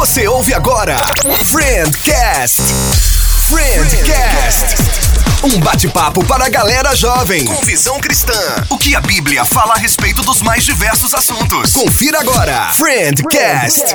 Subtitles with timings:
[0.00, 0.96] Você ouve agora
[1.44, 2.62] Friendcast.
[3.50, 4.76] Friendcast.
[5.44, 7.44] Um bate-papo para a galera jovem.
[7.44, 8.32] Com visão cristã.
[8.70, 11.74] O que a Bíblia fala a respeito dos mais diversos assuntos.
[11.74, 12.72] Confira agora.
[12.72, 13.94] Friendcast.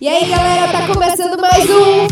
[0.00, 2.08] E aí, galera, tá começando mais um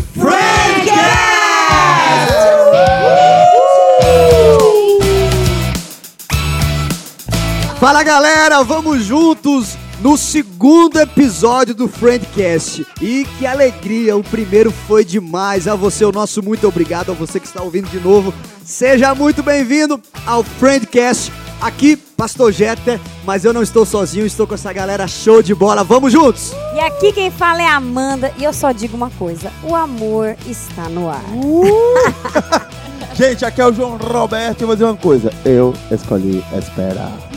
[7.79, 12.85] Fala galera, vamos juntos no segundo episódio do Friendcast.
[13.01, 15.67] E que alegria, o primeiro foi demais.
[15.67, 17.11] A você, o nosso muito obrigado.
[17.11, 18.33] A você que está ouvindo de novo,
[18.63, 21.31] seja muito bem-vindo ao Friendcast.
[21.61, 25.83] Aqui, Pastor Jeter, mas eu não estou sozinho, estou com essa galera show de bola.
[25.83, 26.51] Vamos juntos!
[26.75, 30.89] E aqui quem fala é Amanda e eu só digo uma coisa: o amor está
[30.89, 31.23] no ar.
[33.15, 35.31] Gente, aqui é o João Roberto e vou dizer uma coisa.
[35.45, 37.34] Eu escolhi esperar.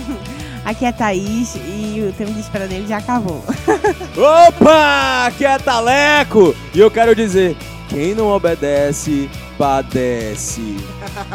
[0.68, 3.42] Aqui é Thaís e o tempo de espera dele já acabou.
[4.14, 5.24] Opa!
[5.26, 6.54] Aqui é Taleco!
[6.74, 7.56] E eu quero dizer:
[7.88, 10.76] quem não obedece, padece.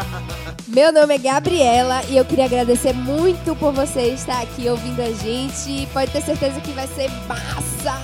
[0.70, 5.12] Meu nome é Gabriela e eu queria agradecer muito por você estar aqui ouvindo a
[5.12, 5.88] gente.
[5.92, 8.00] Pode ter certeza que vai ser massa!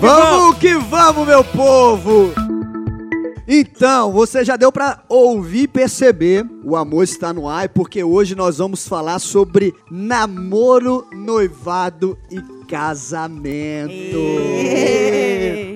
[0.00, 2.32] Vamos que vamos, meu povo!
[3.46, 8.34] Então, você já deu pra ouvir e perceber o amor está no ar, porque hoje
[8.34, 14.16] nós vamos falar sobre namoro, noivado e casamento.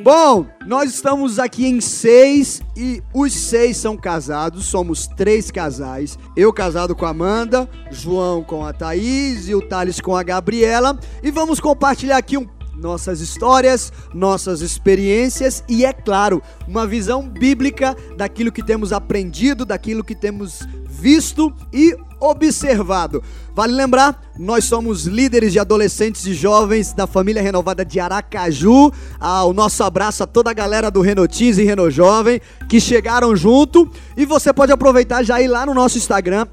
[0.02, 6.19] Bom, nós estamos aqui em seis e os seis são casados, somos três casais.
[6.34, 10.98] Eu casado com a Amanda, João com a Thaís e o Thales com a Gabriela.
[11.22, 12.46] E vamos compartilhar aqui um
[12.79, 20.05] nossas histórias, nossas experiências e, é claro, uma visão bíblica daquilo que temos aprendido, daquilo
[20.05, 20.67] que temos
[20.99, 23.23] visto e observado.
[23.55, 28.93] Vale lembrar, nós somos líderes de adolescentes e jovens da família renovada de Aracaju.
[29.19, 33.35] Ah, o nosso abraço a toda a galera do Renotins e Reno Jovem que chegaram
[33.35, 33.91] junto.
[34.17, 36.47] E você pode aproveitar já ir lá no nosso Instagram,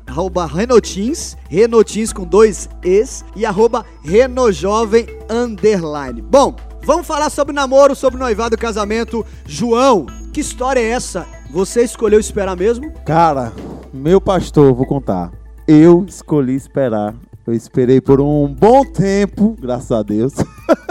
[0.52, 6.22] Renotins, Renotins com dois Es e arroba Renojovem underline.
[6.22, 9.26] Bom, vamos falar sobre namoro, sobre noivado casamento.
[9.46, 11.28] João, que história é essa?
[11.56, 12.92] Você escolheu esperar mesmo?
[13.06, 13.54] Cara,
[13.94, 15.32] meu pastor, vou contar.
[15.66, 17.16] Eu escolhi esperar.
[17.48, 20.34] Eu esperei por um bom tempo, graças a Deus.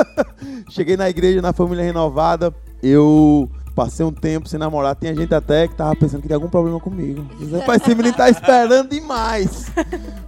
[0.70, 2.50] Cheguei na igreja, na família renovada.
[2.82, 4.96] Eu passei um tempo sem namorar.
[4.96, 7.26] Tinha gente até que tava pensando que tinha algum problema comigo.
[7.52, 9.70] Rapaz, esse menino tá esperando demais.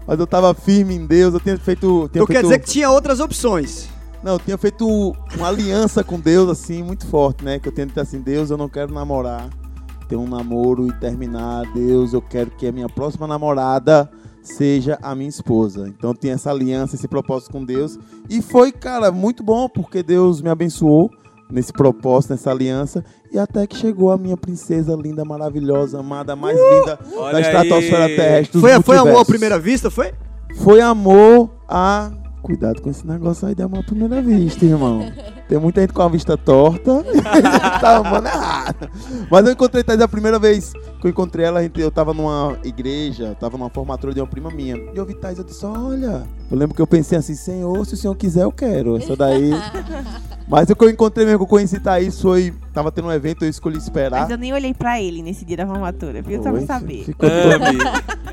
[0.07, 1.33] Mas eu tava firme em Deus.
[1.33, 2.11] Eu tinha feito.
[2.13, 3.89] Tinha Então quer feito- dizer que tinha outras opções.
[4.23, 4.87] Não, eu tinha feito
[5.35, 7.59] uma aliança com Deus, assim, muito forte, né?
[7.59, 9.49] Que eu tinha dito assim, Deus, eu não quero namorar,
[10.09, 11.65] ter um namoro e terminar.
[11.73, 14.11] Deus, eu quero que a minha próxima namorada
[14.43, 15.89] seja a minha esposa.
[15.89, 17.99] Então eu tinha essa aliança, esse propósito com Deus.
[18.31, 21.11] E foi, cara, muito bom, porque Deus me abençoou
[21.51, 23.05] nesse propósito, nessa aliança.
[23.33, 28.07] E até que chegou a minha princesa linda, maravilhosa, amada, mais linda da Olha estratosfera
[28.07, 28.17] aí.
[28.17, 28.61] terrestre.
[28.61, 30.13] Foi, foi amor à primeira vista, foi?
[30.59, 32.11] Foi amor a.
[32.43, 35.01] Cuidado com esse negócio aí de amor à primeira vista, irmão.
[35.49, 37.05] Tem muita gente com a vista torta
[37.81, 38.91] tá amando errado.
[39.31, 42.13] Mas eu encontrei Thais a primeira vez que eu encontrei ela, a gente- eu tava
[42.13, 44.77] numa igreja, tava numa formatura de uma prima minha.
[44.77, 46.25] E eu vi Thais, eu disse, olha.
[46.51, 48.97] Eu lembro que eu pensei assim, Senhor, se o Senhor quiser, eu quero.
[48.97, 49.51] Essa daí.
[50.49, 52.55] Mas o que eu encontrei mesmo, que eu conheci Thaís foi.
[52.73, 54.21] Tava tendo um evento, eu escolhi esperar.
[54.23, 56.41] Mas eu nem olhei pra ele nesse dia da formatura, viu?
[56.43, 57.05] Só pra saber.
[57.05, 57.79] Ficou toda, Ame.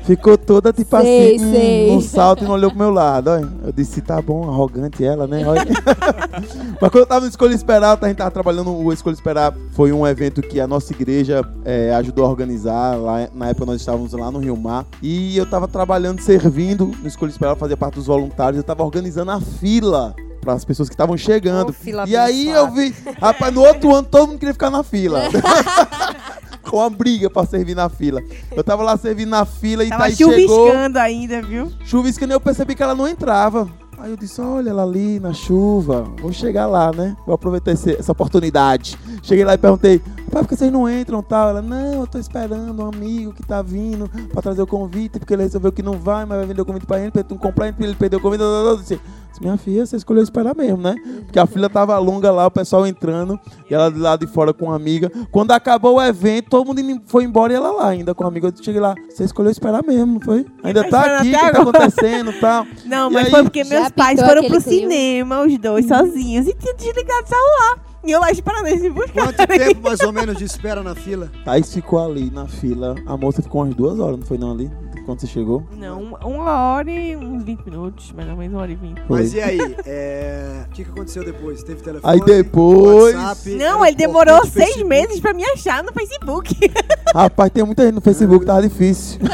[0.04, 1.90] ficou toda tipo Sei, assim, sei.
[1.90, 3.30] um salto e não olhou pro meu lado.
[3.30, 3.48] Olha.
[3.64, 5.44] Eu disse, tá bom, arrogante ela, né?
[5.46, 5.64] Olha.
[6.80, 9.54] Mas quando eu tava no Escolha Esperar, a gente tava trabalhando o Escolha Esperar.
[9.72, 12.96] Foi um evento que a nossa igreja eh, ajudou a organizar.
[12.96, 14.86] Lá, na época nós estávamos lá no Rio Mar.
[15.02, 18.56] E eu tava trabalhando, servindo no Escolha Esperar, fazia parte dos voluntários.
[18.56, 21.74] Eu tava organizando a fila para as pessoas que estavam chegando.
[21.74, 25.22] Fila e aí eu vi, rapaz, no outro ano todo mundo queria ficar na fila.
[26.64, 28.22] Com uma briga pra servir na fila.
[28.50, 30.32] Eu tava lá servindo na fila e Tava Thaís chegou.
[30.32, 31.70] chuviscando ainda, viu?
[31.84, 33.68] Chuviscando e eu percebi que ela não entrava.
[33.98, 37.16] Aí eu disse, olha ela ali na chuva, vou chegar lá, né?
[37.24, 38.98] Vou aproveitar esse- essa oportunidade.
[39.22, 39.98] Cheguei lá e perguntei,
[40.30, 41.50] pai, por que vocês não entram tal?
[41.50, 45.32] Ela, não, eu tô esperando um amigo que tá vindo pra trazer o convite, porque
[45.32, 47.38] ele resolveu que não vai, mas vai vender o convite pra ele, pra ele não
[47.38, 48.42] comprar, ele perdeu o convite.
[48.42, 49.00] Eu disse,
[49.40, 50.94] minha filha, você escolheu esperar mesmo, né?
[51.24, 53.38] Porque a fila tava longa lá, o pessoal entrando,
[53.70, 55.10] e ela do lado de fora com uma amiga.
[55.30, 58.48] Quando acabou o evento, todo mundo foi embora e ela lá ainda com a amiga.
[58.48, 60.46] Eu cheguei lá, você escolheu esperar mesmo, não foi?
[60.62, 62.66] Ainda Tá tá aqui, o que tá acontecendo e tal.
[62.84, 63.30] Não, E mas aí?
[63.30, 67.28] foi porque Já meus pais foram pro cinema, os dois sozinhos, e tinha desligado o
[67.28, 67.84] celular.
[68.06, 69.32] E eu lá esperando eles me buscar.
[69.32, 71.30] Quanto tempo mais ou menos de espera na fila?
[71.44, 72.94] Thaís ficou ali na fila.
[73.06, 74.70] A moça ficou umas duas horas, não foi não ali?
[75.04, 75.64] Quando você chegou?
[75.76, 79.00] Não, uma hora e uns 20 minutos, mais ou menos uma hora e 20.
[79.06, 79.20] Foi.
[79.20, 79.76] Mas e aí?
[79.86, 81.62] é, O que, que aconteceu depois?
[81.62, 82.12] Teve telefone?
[82.12, 86.54] Aí depois- WhatsApp, Não, ele demorou seis meses pra me achar no Facebook.
[87.14, 89.20] Rapaz, tem muita gente no Facebook, tava difícil.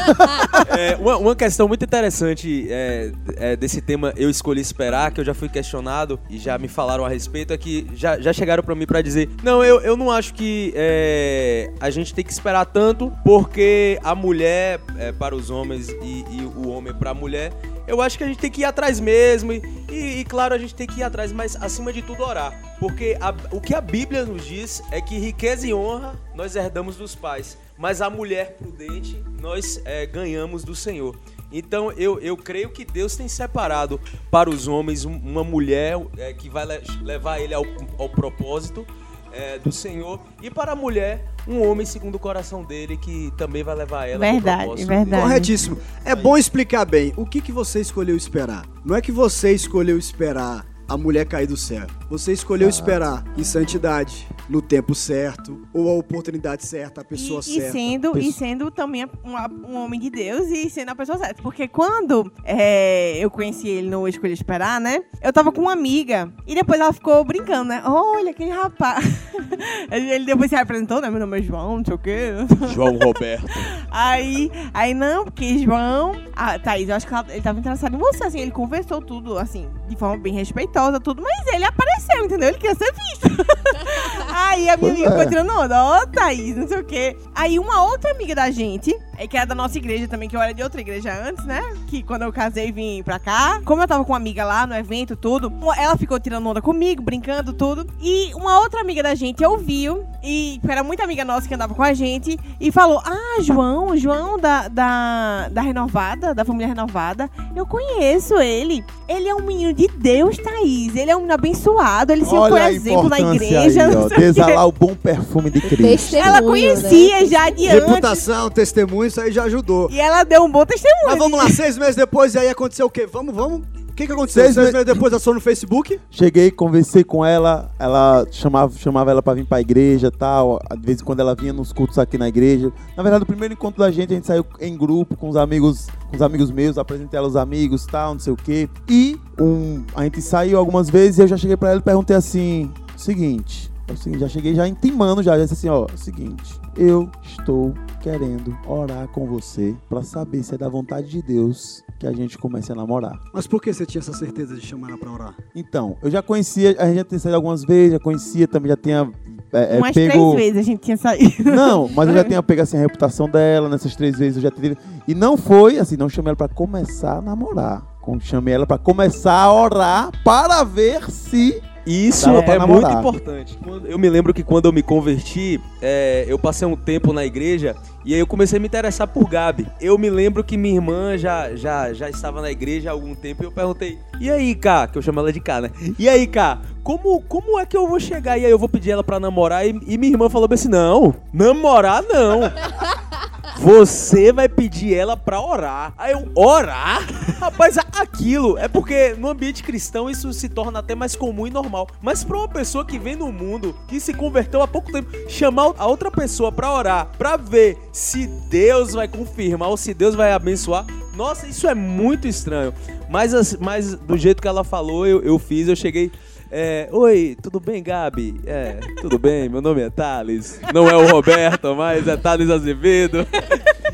[0.77, 5.25] É, uma, uma questão muito interessante é, é, desse tema eu escolhi esperar, que eu
[5.25, 8.73] já fui questionado e já me falaram a respeito, é que já, já chegaram pra
[8.75, 12.65] mim pra dizer: Não, eu, eu não acho que é, a gente tem que esperar
[12.65, 15.60] tanto, porque a mulher é, para os homens
[16.01, 17.51] e, e o homem pra mulher.
[17.87, 20.57] Eu acho que a gente tem que ir atrás mesmo, e, e- e, claro, a
[20.57, 22.75] gente tem que ir atrás, mas acima de tudo orar.
[22.79, 26.95] Porque a- o que a Bíblia nos diz é que riqueza e honra nós herdamos
[26.95, 31.15] dos pais, mas a mulher prudente nós é, ganhamos do Senhor.
[31.51, 33.99] Então eu, eu creio que Deus tem separado
[34.29, 37.65] para os homens um- uma mulher é, que vai le- levar ele ao,
[37.97, 38.87] ao propósito
[39.33, 43.63] é, do Senhor, e para a mulher, um homem segundo o coração dele que também
[43.63, 45.09] vai levar ela ao Verdade, propósito verdade.
[45.09, 45.21] dele.
[45.21, 45.77] Corretíssimo.
[46.05, 47.13] É bom explicar bem.
[47.17, 48.65] O que, que você escolheu esperar?
[48.85, 51.87] Não é que você escolheu esperar a mulher cair do céu.
[52.09, 57.49] Você escolheu esperar em santidade, no tempo certo, ou a oportunidade certa, a pessoa e,
[57.49, 57.71] e certa.
[57.71, 61.41] sendo, e sendo também um, um homem de Deus e sendo a pessoa certa.
[61.41, 65.01] Porque quando é, eu conheci ele no Escolha Esperar, né?
[65.21, 67.81] Eu tava com uma amiga e depois ela ficou brincando, né?
[67.85, 69.05] Olha, aquele rapaz.
[69.89, 71.09] ele depois se apresentou, né?
[71.09, 72.31] Meu nome é João, não sei o quê.
[72.73, 73.47] João Roberto.
[73.89, 76.11] Aí, aí não, porque João.
[76.35, 79.37] Ah, Thaís, eu acho que ela- ele tava interessado em você, assim, ele conversou tudo,
[79.37, 82.49] assim, de forma bem respeitosa, tudo, mas ele apareceu, entendeu?
[82.49, 83.45] Ele queria ser visto.
[84.33, 85.15] aí a minha Pois amiga é.
[85.15, 87.17] foi tirando onda, ó, Thaís, não sei o quê.
[87.35, 90.41] Aí uma outra amiga da gente, é que era da nossa igreja também, que eu
[90.41, 91.61] era de outra igreja antes, né?
[91.87, 94.75] Que quando eu casei vim pra cá, como eu tava com uma amiga lá no
[94.75, 97.85] evento, tudo, ela ficou tirando onda comigo, brincando, tudo.
[98.01, 101.83] E uma outra amiga da gente ouviu, e era muita amiga nossa que andava com
[101.83, 107.65] a gente, e falou: Ah, João, João da, da, da Renovada, da família Renovada, eu
[107.65, 108.83] conheço ele.
[109.07, 110.70] Ele é um menino de Deus, Thaís.
[110.95, 113.87] Ele é um abençoado, ele sempre foi exemplo na igreja.
[113.87, 114.21] aí, ó, o quê.
[114.21, 116.15] Desalar o bom perfume de Cristo.
[116.15, 117.25] Ela conhecia né?
[117.25, 117.79] já de antes.
[117.79, 119.89] Reputação, testemunho, isso aí já ajudou.
[119.91, 121.05] E ela deu um bom testemunho.
[121.07, 123.07] Mas vamos lá, seis meses depois, e aí aconteceu o quê?
[123.11, 123.61] Vamos, vamos.
[124.01, 124.43] O que, que aconteceu?
[124.45, 125.99] Seis Seis, me- meses depois, ela só no Facebook?
[126.09, 130.59] Cheguei, conversei com ela, ela chamava, chamava ela pra vir pra igreja e tal.
[130.79, 132.73] De vez em quando ela vinha nos cultos aqui na igreja.
[132.97, 135.85] Na verdade, o primeiro encontro da gente, a gente saiu em grupo com os amigos,
[136.09, 138.67] com os amigos meus, apresentei ela aos amigos tal, não sei o quê.
[138.89, 142.15] E um, a gente saiu algumas vezes e eu já cheguei pra ela e perguntei
[142.15, 143.69] assim: seguinte.
[143.87, 146.53] É o seguinte, já cheguei já intimando já, já disse assim, ó, é o seguinte,
[146.77, 152.07] eu estou querendo orar com você pra saber se é da vontade de Deus que
[152.07, 153.19] a gente comece a namorar.
[153.31, 155.35] Mas por que você tinha essa certeza de chamar ela pra orar?
[155.55, 158.75] Então, eu já conhecia, a gente já tinha saído algumas vezes, já conhecia também, já
[158.75, 159.11] tinha
[159.53, 160.33] é, é, Umas pego...
[160.33, 161.51] três vezes a gente tinha saído.
[161.51, 164.49] Não, mas eu já tinha pego assim, a reputação dela, nessas três vezes eu já
[164.49, 164.75] tinha...
[165.07, 167.83] E não foi, assim, não chamei ela pra começar a namorar.
[168.01, 171.61] Com- Chamei ela pra começar a orar para ver se...
[171.85, 172.67] Isso é namorar.
[172.67, 173.59] muito importante.
[173.85, 177.75] Eu me lembro que quando eu me converti, é, eu passei um tempo na igreja
[178.03, 179.67] e aí eu comecei a me interessar por Gabi.
[179.79, 183.43] Eu me lembro que minha irmã já, já, já estava na igreja há algum tempo
[183.43, 184.87] e eu perguntei: E aí, Cá?
[184.87, 185.71] Que eu chamo ela de Cá, né?
[185.97, 186.59] E aí, Cá?
[186.83, 189.65] Como, como é que eu vou chegar e aí eu vou pedir ela pra namorar?
[189.65, 192.41] E, e minha irmã falou assim: Não, namorar não.
[193.57, 195.93] Você vai pedir ela pra orar.
[195.95, 197.01] Aí eu, orar?
[197.39, 201.87] Rapaz, aquilo é porque no ambiente cristão isso se torna até mais comum e normal.
[202.01, 205.73] Mas pra uma pessoa que vem no mundo, que se converteu há pouco tempo, chamar
[205.77, 210.31] a outra pessoa pra orar, pra ver se Deus vai confirmar ou se Deus vai
[210.31, 212.73] abençoar, nossa, isso é muito estranho.
[213.09, 216.11] Mas, as- mas do jeito que ela falou, eu, eu fiz, eu cheguei.
[216.53, 218.41] É, Oi, tudo bem, Gabi?
[218.45, 220.59] É, tudo bem, meu nome é Thales.
[220.73, 223.25] Não é o Roberto, mas é Thales Azevedo.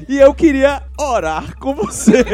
[0.09, 2.25] E eu queria orar com você.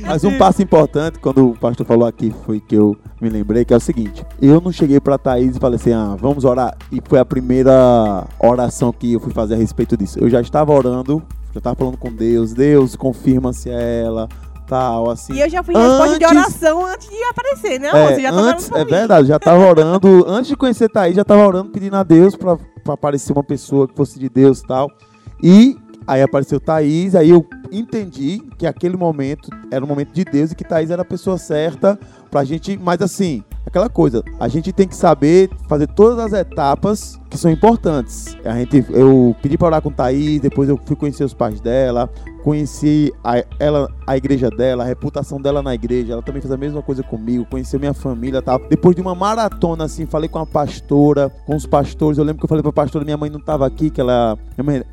[0.00, 3.74] Mas um passo importante, quando o pastor falou aqui, foi que eu me lembrei, que
[3.74, 4.24] é o seguinte.
[4.40, 6.74] Eu não cheguei pra Thaís e falei assim, ah, vamos orar.
[6.90, 10.18] E foi a primeira oração que eu fui fazer a respeito disso.
[10.18, 11.22] Eu já estava orando,
[11.52, 12.54] já estava falando com Deus.
[12.54, 14.28] Deus, confirma se é ela,
[14.68, 15.32] tal, assim.
[15.34, 17.88] E eu já fui em resposta de Antes- oração antes de aparecer, né?
[17.88, 21.46] É, Você já antes, é verdade, já tava orando, antes de conhecer Thaís, já tava
[21.46, 24.90] orando, pedindo a Deus pra, pra aparecer uma pessoa que fosse de Deus e tal.
[25.42, 30.52] E aí apareceu Thaís, aí eu entendi que aquele momento era o momento de Deus
[30.52, 31.98] e que Thaís era a pessoa certa
[32.30, 37.18] pra gente, mas assim, aquela coisa, a gente tem que saber fazer todas as etapas
[37.28, 38.36] que são importantes.
[38.44, 42.08] A gente, eu pedi para orar com Thaís, depois eu fui conhecer os pais dela,
[42.42, 46.14] conheci a, ela, a igreja dela, a reputação dela na igreja.
[46.14, 48.58] Ela também fez a mesma coisa comigo, conheceu minha família, tal.
[48.70, 52.16] Depois de uma maratona assim, falei com a pastora, com os pastores.
[52.16, 54.38] Eu lembro que eu falei para a pastora, minha mãe não estava aqui, que ela,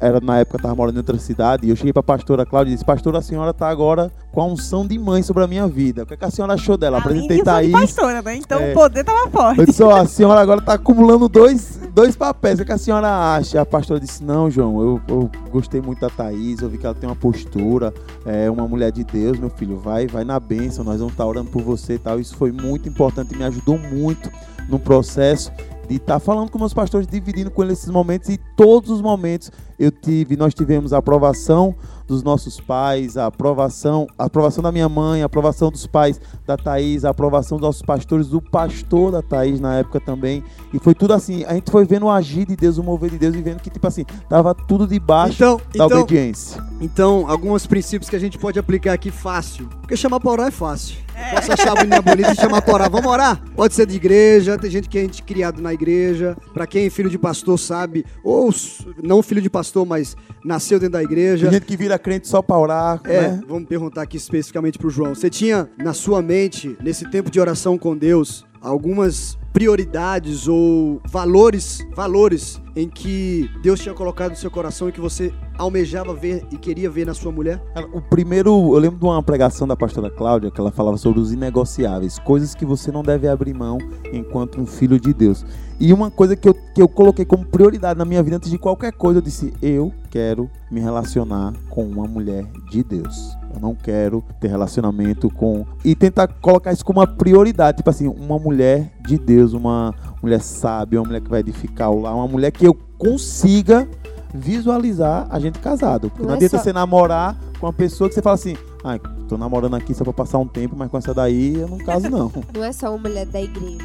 [0.01, 1.65] era na época estava morando em outra cidade.
[1.65, 4.42] E eu cheguei para a pastora Cláudia e disse: "Pastora, a senhora está agora com
[4.42, 6.04] a unção de mãe sobre a minha vida.
[6.04, 7.72] O que, é que a senhora achou dela?" Apresentei Além de Thaís.
[7.72, 8.36] pastora, né?
[8.36, 8.72] Então É.
[8.72, 9.60] o poder tava forte.
[9.60, 12.60] Eu disse, ó, a senhora agora tá acumulando dois, dois papéis.
[12.60, 13.62] O que a senhora acha?
[13.62, 16.96] A pastora disse, não, João, eu, eu gostei muito da Thaís, eu vi que ela
[16.96, 17.94] tem uma postura,
[18.25, 21.51] é uma mulher de Deus, meu filho, vai, vai na bênção, nós vamos estar orando
[21.51, 22.20] por você e tal.
[22.20, 24.32] Isso foi muito importante, me ajudou muito
[24.67, 25.51] no processo
[25.88, 29.52] de estar falando com meus pastores, dividindo com eles esses momentos e todos os momentos
[29.78, 31.76] eu tive, nós tivemos a aprovação
[32.08, 36.56] dos nossos pais, a aprovação, a aprovação da minha mãe, a aprovação dos pais da
[36.56, 40.44] Thaís, a aprovação dos nossos pastores, do pastor da Thaís na época também.
[40.74, 43.18] E foi tudo assim, a gente foi vendo o agir de Deus, o mover de
[43.18, 46.64] Deus e vendo que, tipo assim, tava tudo debaixo Então, da então, obediência.
[46.80, 49.68] então, alguns princípios que a gente pode aplicar aqui fácil.
[49.82, 50.98] Porque chamar pra orar é fácil.
[51.16, 52.92] Eu Posso achar a menina bonita e chamar pra orar.
[52.92, 53.42] Vamos orar?
[53.56, 56.36] Pode ser de igreja, tem gente que é gente criado na igreja.
[56.54, 60.80] Pra quem é filho de pastor sabe, ou s- não filho de pastor, mas nasceu
[60.80, 61.46] dentro da igreja.
[61.46, 63.42] Tem gente que vira crente só pra orar, É, né?
[63.48, 65.14] vamos perguntar aqui especificamente pro João.
[65.16, 71.86] Você tinha na sua mente, nesse tempo de oração com Deus, algumas prioridades ou valores,
[71.96, 76.58] valores em que Deus tinha colocado no seu coração e que você almejava ver e
[76.58, 77.62] queria ver na sua mulher?
[77.94, 81.32] O primeiro, eu lembro de uma pregação da pastora Cláudia que ela falava sobre os
[81.32, 83.78] inegociáveis, coisas que você não deve abrir mão
[84.12, 85.46] enquanto um filho de Deus.
[85.80, 88.58] E uma coisa que eu, que eu coloquei como prioridade na minha vida antes de
[88.58, 93.38] qualquer coisa, eu disse: eu quero me relacionar com uma mulher de Deus.
[93.60, 95.66] Não quero ter relacionamento com.
[95.84, 100.42] E tentar colocar isso como uma prioridade, tipo assim, uma mulher de Deus, uma mulher
[100.42, 103.88] sábia, uma mulher que vai edificar o lar, uma mulher que eu consiga
[104.34, 106.10] visualizar a gente casado.
[106.10, 108.56] Porque Não não, é adianta só- você namorar com uma pessoa que você fala assim,
[108.84, 108.98] ah,
[109.28, 112.10] tô namorando aqui só pra passar um tempo, mas com essa daí eu não caso
[112.10, 112.32] não.
[112.54, 113.84] Não é só uma mulher da igreja,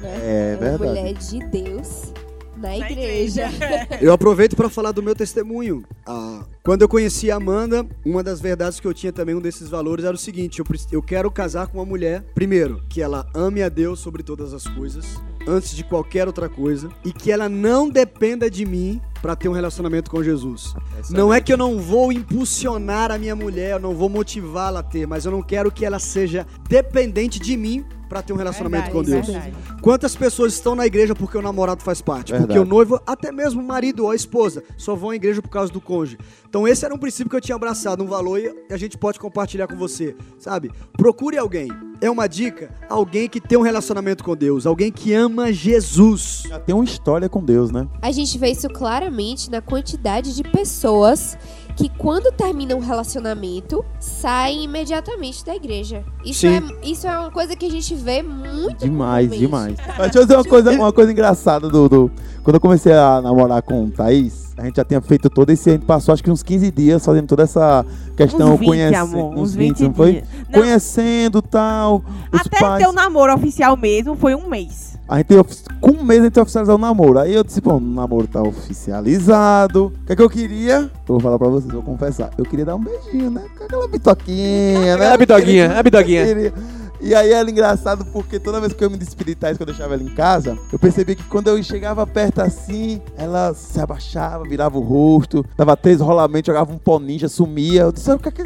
[0.00, 0.18] né?
[0.22, 1.00] É uma verdade.
[1.00, 2.12] mulher de Deus
[2.56, 3.48] na igreja.
[4.00, 5.84] Eu aproveito para falar do meu testemunho.
[6.06, 9.68] Ah, quando eu conheci a Amanda, uma das verdades que eu tinha também, um desses
[9.68, 13.62] valores, era o seguinte: eu, eu quero casar com uma mulher, primeiro, que ela ame
[13.62, 17.88] a Deus sobre todas as coisas, antes de qualquer outra coisa, e que ela não
[17.88, 20.74] dependa de mim para ter um relacionamento com Jesus.
[21.10, 24.82] Não é que eu não vou impulsionar a minha mulher, eu não vou motivá-la a
[24.82, 28.90] ter, mas eu não quero que ela seja dependente de mim para ter um relacionamento
[28.90, 29.26] com Deus.
[29.26, 29.54] verdade.
[29.82, 32.32] Quantas pessoas estão na igreja porque o namorado faz parte?
[32.32, 32.46] Verdade.
[32.46, 35.50] Porque o noivo, até mesmo o marido ou a esposa, só vão à igreja por
[35.50, 36.18] causa do cônjuge.
[36.48, 39.18] Então esse era um princípio que eu tinha abraçado, um valor e a gente pode
[39.18, 40.70] compartilhar com você, sabe?
[40.96, 41.68] Procure alguém.
[42.00, 46.42] É uma dica, alguém que tem um relacionamento com Deus, alguém que ama Jesus.
[46.46, 47.88] Já tem uma história com Deus, né?
[48.02, 51.38] A gente vê isso claramente na quantidade de pessoas
[51.76, 56.02] que quando terminam um relacionamento, saem imediatamente da igreja.
[56.24, 56.56] Isso, Sim.
[56.82, 59.76] é, isso é uma coisa que a gente vê muito Demais, demais.
[59.86, 62.10] Mas deixa eu dizer uma coisa, uma coisa engraçada do, do-
[62.42, 65.68] Quando eu comecei a namorar com o Thaís, a gente já tinha feito todo esse.
[65.68, 67.84] A gente passou acho que uns 15 dias fazendo toda essa
[68.16, 68.96] questão Uns 20, conhecendo.
[69.02, 70.24] amor, uns uns 20, 20 não foi?
[70.50, 70.60] Não.
[70.62, 72.02] Conhecendo tal.
[72.32, 72.82] Até pais.
[72.82, 74.95] ter o namoro oficial mesmo foi um mês.
[75.08, 75.34] A gente,
[75.80, 77.20] com um mês a gente oficializou o namoro.
[77.20, 79.86] Aí eu disse, bom, o namoro tá oficializado.
[79.86, 80.90] O que é que eu queria?
[80.90, 82.30] Eu vou falar pra vocês, vou confessar.
[82.36, 83.44] Eu queria dar um beijinho, né?
[83.56, 85.12] Com aquela bitoquinha, né?
[85.12, 86.52] A bitoquinha, a bitoquinha.
[87.00, 89.66] E aí era engraçado porque toda vez que eu me despedi de Thaís, que eu
[89.66, 94.44] deixava ela em casa, eu percebi que quando eu chegava perto assim, ela se abaixava,
[94.44, 97.82] virava o rosto, dava três rolamentos, jogava um pó ninja, sumia.
[97.82, 98.44] Eu disse, o que é que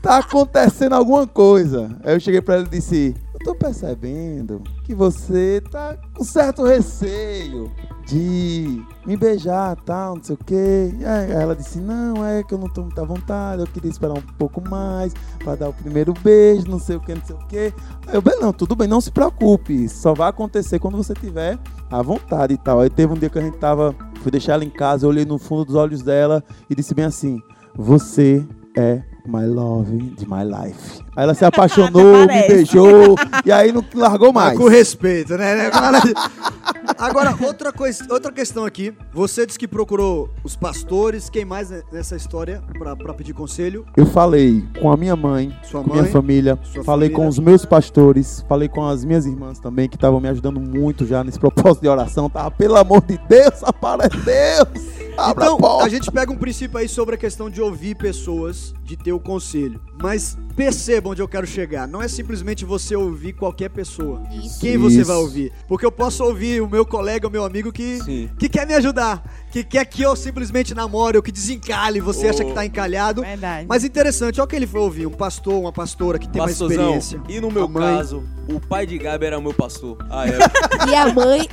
[0.00, 1.94] tá acontecendo alguma coisa?
[2.02, 7.70] Aí eu cheguei pra ela e disse, tô percebendo que você tá com certo receio
[8.06, 10.92] de me beijar tal, não sei o quê.
[11.04, 14.14] Aí ela disse, não, é que eu não tô muito à vontade, eu queria esperar
[14.14, 17.46] um pouco mais pra dar o primeiro beijo, não sei o que, não sei o
[17.46, 17.72] quê.
[18.06, 21.58] Aí eu, bem, não, tudo bem, não se preocupe, só vai acontecer quando você tiver
[21.90, 22.80] à vontade e tal.
[22.80, 25.24] Aí teve um dia que a gente tava, fui deixar ela em casa, eu olhei
[25.24, 27.40] no fundo dos olhos dela e disse bem assim,
[27.74, 28.46] você
[28.76, 31.02] é my love de my life.
[31.14, 34.58] Aí ela se apaixonou, me beijou e aí não largou Mas mais.
[34.58, 35.70] com respeito, né?
[36.98, 38.94] Agora, outra, coisa, outra questão aqui.
[39.12, 43.84] Você disse que procurou os pastores, quem mais nessa história pra, pra pedir conselho?
[43.96, 46.00] Eu falei com a minha mãe, Sua com mãe?
[46.00, 47.16] minha família, sua falei família.
[47.16, 51.06] com os meus pastores, falei com as minhas irmãs também, que estavam me ajudando muito
[51.06, 52.30] já nesse propósito de oração.
[52.30, 55.02] Tava, pelo amor de Deus, aparece Deus!
[55.16, 55.84] Abra Então, a porta.
[55.84, 59.20] a gente pega um princípio aí sobre a questão de ouvir pessoas, de ter o
[59.20, 59.78] conselho.
[60.02, 61.86] Mas perceba onde eu quero chegar.
[61.86, 64.22] Não é simplesmente você ouvir qualquer pessoa.
[64.32, 64.60] Isso.
[64.60, 65.08] Quem você Isso.
[65.08, 65.52] vai ouvir?
[65.68, 68.28] Porque eu posso ouvir o meu colega, o meu amigo que, Sim.
[68.38, 69.22] que quer me ajudar.
[69.52, 72.00] Que quer que eu simplesmente namore ou que desencalhe.
[72.00, 72.30] Você Oh.
[72.30, 73.20] acha que tá encalhado.
[73.22, 73.66] Verdade.
[73.68, 75.06] Mas interessante, olha o que ele foi ouvir.
[75.06, 77.20] Um pastor, uma pastora que tem uma Pastorzão, experiência.
[77.28, 79.98] e no meu caso, o pai de Gabi era meu pastor.
[80.10, 80.32] Ah, é.
[80.90, 81.46] E a mãe,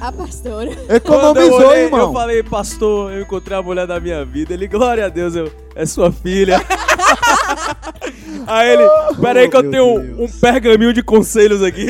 [0.00, 0.70] a pastora.
[0.76, 2.00] Quando eu Economizou, olhei, irmão.
[2.00, 4.52] Eu falei, pastor, eu encontrei a mulher da minha vida.
[4.52, 6.58] Ele, glória a Deus, eu, é sua filha.
[8.46, 8.82] Aí ele,
[9.20, 11.86] peraí que Oh, eu tenho um, um pergaminho de conselhos aqui.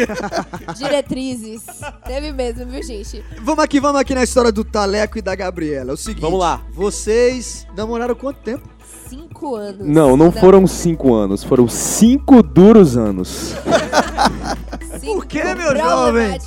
[0.76, 1.62] Diretrizes.
[2.06, 3.24] Teve mesmo, viu, gente?
[3.42, 5.90] Vamos aqui, vamos aqui na história do Taleco e da Gabriela.
[5.90, 6.20] É o seguinte.
[6.20, 6.62] Vamos lá.
[6.72, 8.68] Vocês namoraram quanto tempo?
[9.08, 9.86] Cinco anos.
[9.86, 13.54] Não, não foram cinco anos, foram cinco duros anos.
[15.00, 16.38] Cinco Por quê, meu jovem?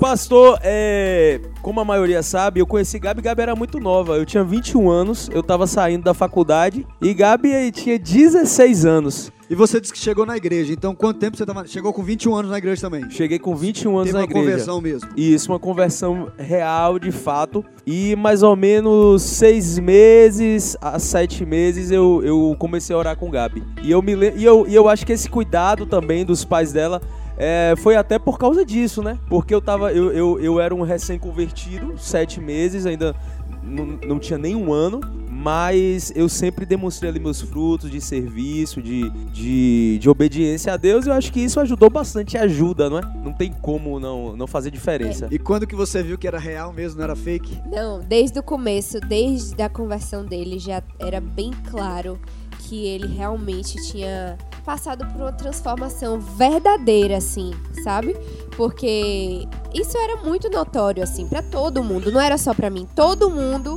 [0.00, 4.16] Pastor, é, como a maioria sabe, eu conheci Gabi, Gabi era muito nova.
[4.16, 9.32] Eu tinha 21 anos, eu tava saindo da faculdade e Gabi tinha 16 anos.
[9.50, 10.72] E você disse que chegou na igreja.
[10.72, 11.66] Então, quanto tempo você tava...
[11.66, 13.10] Chegou com 21 anos na igreja também?
[13.10, 14.46] Cheguei com 21 anos Teve na uma igreja.
[14.46, 15.08] conversão mesmo.
[15.16, 17.64] Isso, uma conversão real, de fato.
[17.86, 23.30] E mais ou menos seis meses a sete meses eu, eu comecei a orar com
[23.30, 23.64] Gabi.
[23.82, 27.00] E eu, me, e, eu, e eu acho que esse cuidado também dos pais dela
[27.38, 29.16] é, foi até por causa disso, né?
[29.28, 29.92] Porque eu tava.
[29.92, 33.14] Eu, eu, eu era um recém-convertido, sete meses, ainda
[33.62, 35.00] não, tinha nem um ano.
[35.30, 41.06] Mas eu sempre demonstrei ali meus frutos de serviço, de, de, de obediência a Deus.
[41.06, 43.02] E eu acho que isso ajudou bastante, ajuda, não é?
[43.24, 45.28] Não tem como não, não fazer diferença.
[45.30, 47.56] E quando que você viu que era real mesmo, não era fake?
[47.70, 52.18] Não, desde o começo, desde a conversão dele, já era bem claro
[52.58, 54.36] que ele realmente tinha
[54.68, 58.14] passado por uma transformação verdadeira, assim, sabe?
[58.54, 62.86] Porque isso era muito notório, assim, pra todo mundo, não era só pra mim.
[62.94, 63.76] Todo mundo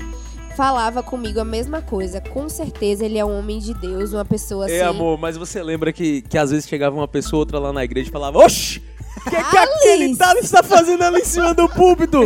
[0.57, 2.19] falava comigo a mesma coisa.
[2.19, 4.75] Com certeza ele é um homem de Deus, uma pessoa assim.
[4.75, 7.86] É, amor, mas você lembra que, que às vezes chegava uma pessoa outra lá na
[7.86, 8.83] igreja e falava: Oxi!
[9.25, 10.15] O que, que aquele!
[10.15, 12.19] Thales está fazendo ali em cima do púlpito?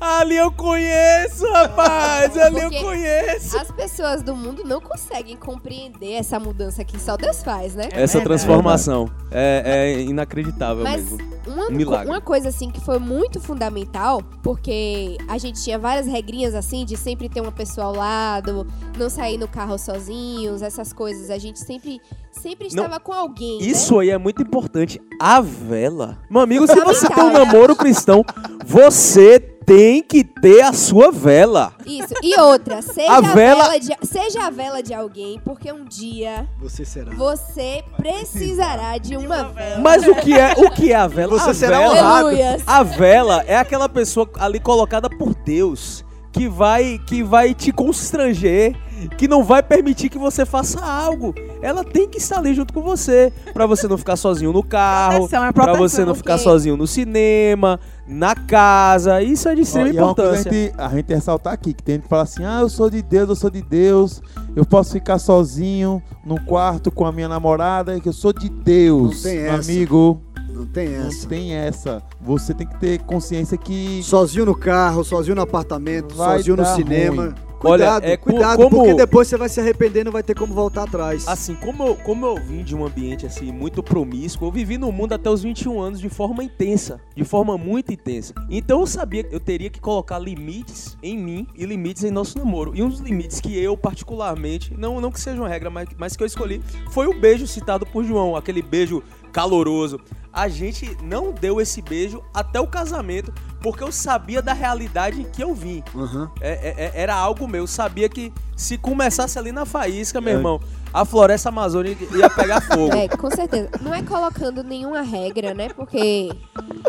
[0.00, 2.36] ali eu conheço, rapaz!
[2.36, 3.58] Ali Porque eu conheço!
[3.58, 7.84] As pessoas do mundo não conseguem compreender essa mudança que só Deus faz, né?
[7.92, 8.24] Essa verdade.
[8.24, 9.62] transformação é,
[9.96, 11.18] é inacreditável Mas mesmo.
[11.46, 12.08] uma, Um milagre.
[12.08, 16.96] uma coisa assim que foi muito fundamental, porque a gente tinha várias regrinhas assim de
[16.96, 18.66] sempre ter uma pessoa ao lado,
[18.96, 21.30] não sair no carro sozinhos, essas coisas.
[21.30, 23.58] A gente sempre sempre Não, estava com alguém.
[23.58, 23.66] né?
[23.66, 25.00] Isso aí é muito importante.
[25.18, 26.18] A vela.
[26.30, 27.40] Meu amigo, se você tem um né?
[27.40, 28.24] namoro cristão,
[28.64, 31.72] você tem que ter a sua vela.
[31.84, 32.14] Isso.
[32.22, 33.78] E outra, seja A a, vela- vela...
[33.80, 37.12] de, seja a vela de alguém, porque um dia Você será.
[37.14, 39.80] você precisará de uma vela.
[39.80, 41.38] Mas o que é, o que é a vela?
[41.38, 42.28] Você a será vela, honrado.
[42.66, 48.76] A vela é aquela pessoa ali colocada por Deus que vai que vai te constranger,
[49.16, 51.34] que não vai permitir que você faça algo.
[51.62, 55.28] Ela tem que estar ali junto com você, Pra você não ficar sozinho no carro,
[55.28, 59.20] Proteção, é você não ficar sozinho no cinema, na casa.
[59.22, 60.52] Isso é de Ó, extrema é uma coisa a importância.
[60.52, 63.02] gente, a gente ressaltar aqui, que tem gente que fala assim, ah, eu sou de
[63.02, 64.22] Deus, eu sou de Deus,
[64.56, 69.16] eu posso ficar sozinho no quarto com a minha namorada, que eu sou de Deus.
[69.16, 69.70] Não tem Meu essa.
[69.70, 70.22] amigo,
[70.60, 71.28] Não tem não essa.
[71.28, 72.02] tem essa.
[72.20, 76.64] Você tem que ter consciência que Sozinho no carro, sozinho no apartamento, Vai sozinho no
[76.64, 77.22] cinema.
[77.24, 77.34] ruim.
[77.60, 80.34] Cuidado, Olha, é cuidado, como- porque depois você vai se arrepender e não vai ter
[80.34, 81.28] como voltar atrás.
[81.28, 84.90] Assim, como eu, como eu vim de um ambiente assim muito promíscuo, eu vivi no
[84.90, 88.32] mundo até os 21 anos de forma intensa, de forma muito intensa.
[88.48, 92.38] Então eu sabia que eu teria que colocar limites em mim e limites em nosso
[92.38, 92.72] namoro.
[92.74, 96.16] E um dos limites que eu particularmente, não, não que seja uma regra, mas, mas
[96.16, 99.98] que eu escolhi, foi o beijo citado por João, aquele beijo caloroso.
[100.32, 105.24] A gente não deu esse beijo até o casamento, porque eu sabia da realidade em
[105.24, 105.82] que eu vim.
[105.94, 106.30] Aham.
[106.40, 107.62] É- é- é- era algo meu.
[107.62, 110.36] Eu sabia que se começasse ali na faísca, meu É.
[110.36, 110.60] irmão,
[110.94, 112.90] a floresta amazônica ia pegar fogo.
[112.96, 113.70] É, com certeza.
[113.82, 115.68] Não é colocando nenhuma regra, né?
[115.70, 116.30] Porque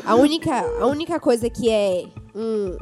[0.05, 2.77] a única, a única coisa que é um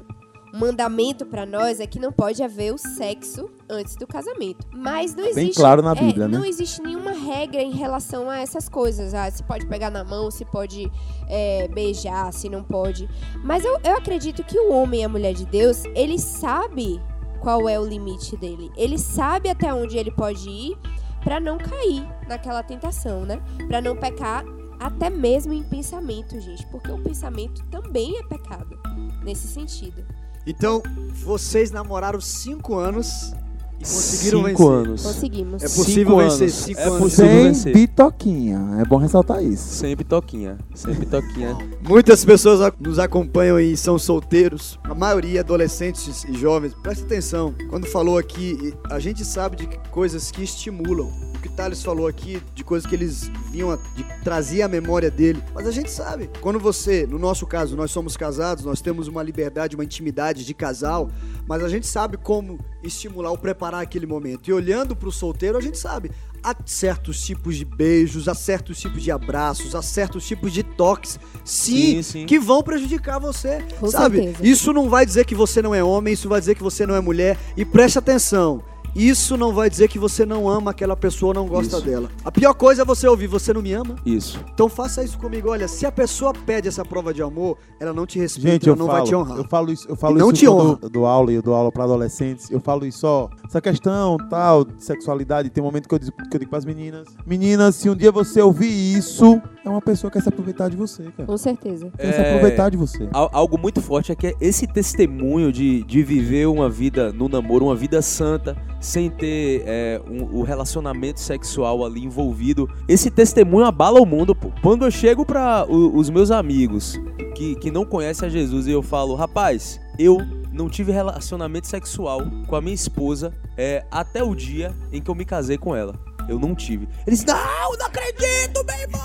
[0.54, 4.66] mandamento pra nós é que não pode haver o sexo antes do casamento.
[4.74, 5.56] Mas não Bem existe.
[5.56, 6.38] claro na é, Bíblia, né?
[6.38, 9.14] Não existe nenhuma regra em relação a essas coisas.
[9.14, 10.92] Ah, se pode pegar na mão, se pode
[11.28, 13.08] é, beijar, se não pode.
[13.44, 17.02] Mas eu, eu acredito que o homem e a mulher de Deus, ele sabe
[17.40, 18.72] qual é o limite dele.
[18.76, 20.78] Ele sabe até onde ele pode ir
[21.24, 23.42] pra não cair naquela tentação, né?
[23.68, 24.44] Pra não pecar
[24.80, 28.80] até mesmo em pensamento, gente, porque o pensamento também é pecado
[29.24, 30.06] nesse sentido.
[30.47, 30.82] Então,
[31.23, 33.34] vocês namoraram cinco anos
[33.82, 34.67] Conseguiram Cinco vencer.
[34.88, 35.04] anos.
[35.04, 35.63] Conseguimos.
[35.63, 36.54] É possível Cinco vencer anos.
[36.54, 36.99] cinco É anos.
[36.99, 37.73] possível Sem vencer.
[37.73, 38.60] pitoquinha.
[38.82, 39.63] É bom ressaltar isso.
[39.69, 40.58] Sempre toquinha.
[40.75, 41.58] Sempre toquinha.
[41.88, 46.73] Muitas pessoas ac- nos acompanham e são solteiros, a maioria adolescentes e jovens.
[46.73, 51.10] Presta atenção, quando falou aqui, a gente sabe de coisas que estimulam.
[51.39, 54.67] O que o Thales falou aqui, de coisas que eles vinham, a, de trazer a
[54.67, 55.41] memória dele.
[55.56, 59.23] Mas a gente sabe, quando você, no nosso caso, nós somos casados, nós temos uma
[59.23, 61.10] liberdade, uma intimidade de casal,
[61.47, 64.49] mas a gente sabe como estimular ou preparar aquele momento.
[64.49, 66.12] E olhando pro solteiro, a gente sabe.
[66.43, 71.19] Há certos tipos de beijos, há certos tipos de abraços, há certos tipos de toques,
[71.45, 72.25] sim, Sim, sim.
[72.25, 74.23] que vão prejudicar você, Com sabe?
[74.23, 74.45] certeza.
[74.47, 76.95] Isso não vai dizer que você não é homem, isso vai dizer que você não
[76.95, 77.38] é mulher.
[77.58, 78.62] E preste atenção,
[79.08, 81.86] isso não vai dizer que você não ama aquela pessoa ou não gosta Isso.
[81.86, 82.10] dela.
[82.26, 83.96] A pior coisa é você ouvir, você não me ama?
[84.06, 84.40] Isso.
[84.54, 85.50] Então faça isso comigo.
[85.50, 88.76] Olha, se a pessoa pede essa prova de amor, ela não te respeita, Gente, ela
[88.76, 89.38] eu não falo, vai te honrar.
[89.38, 90.80] eu falo isso, eu falo E não isso te honra.
[90.82, 92.50] eu dou aula e eu dou aula para adolescentes.
[92.50, 96.12] Eu falo isso, ó, essa questão tal de sexualidade, tem um momento que eu digo,
[96.30, 100.10] que eu digo pras meninas, meninas, se um dia você ouvir isso, é uma pessoa
[100.12, 101.26] que quer se aproveitar de você, cara.
[101.26, 101.92] Com certeza.
[101.98, 103.08] Quer se É, aproveitar de você.
[103.14, 107.66] Al- Algo muito forte é que esse testemunho de, de viver uma vida no namoro,
[107.66, 114.00] uma vida santa, sem ter é, um- o relacionamento sexual ali envolvido, esse testemunho abala
[114.02, 114.52] o mundo, pô.
[114.62, 117.00] Quando eu chego para os meus amigos
[117.36, 120.18] que, que não conhecem a Jesus e eu falo, rapaz, eu
[120.52, 125.16] não tive relacionamento sexual com a minha esposa é, até o dia em que eu
[125.16, 125.94] me casei com ela.
[126.30, 126.88] Eu não tive.
[127.08, 127.36] Eles, não,
[127.78, 129.02] não acredito, meu irmão!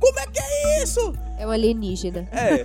[0.00, 1.14] Como é que é isso?
[1.44, 2.26] É um alienígena.
[2.32, 2.62] É,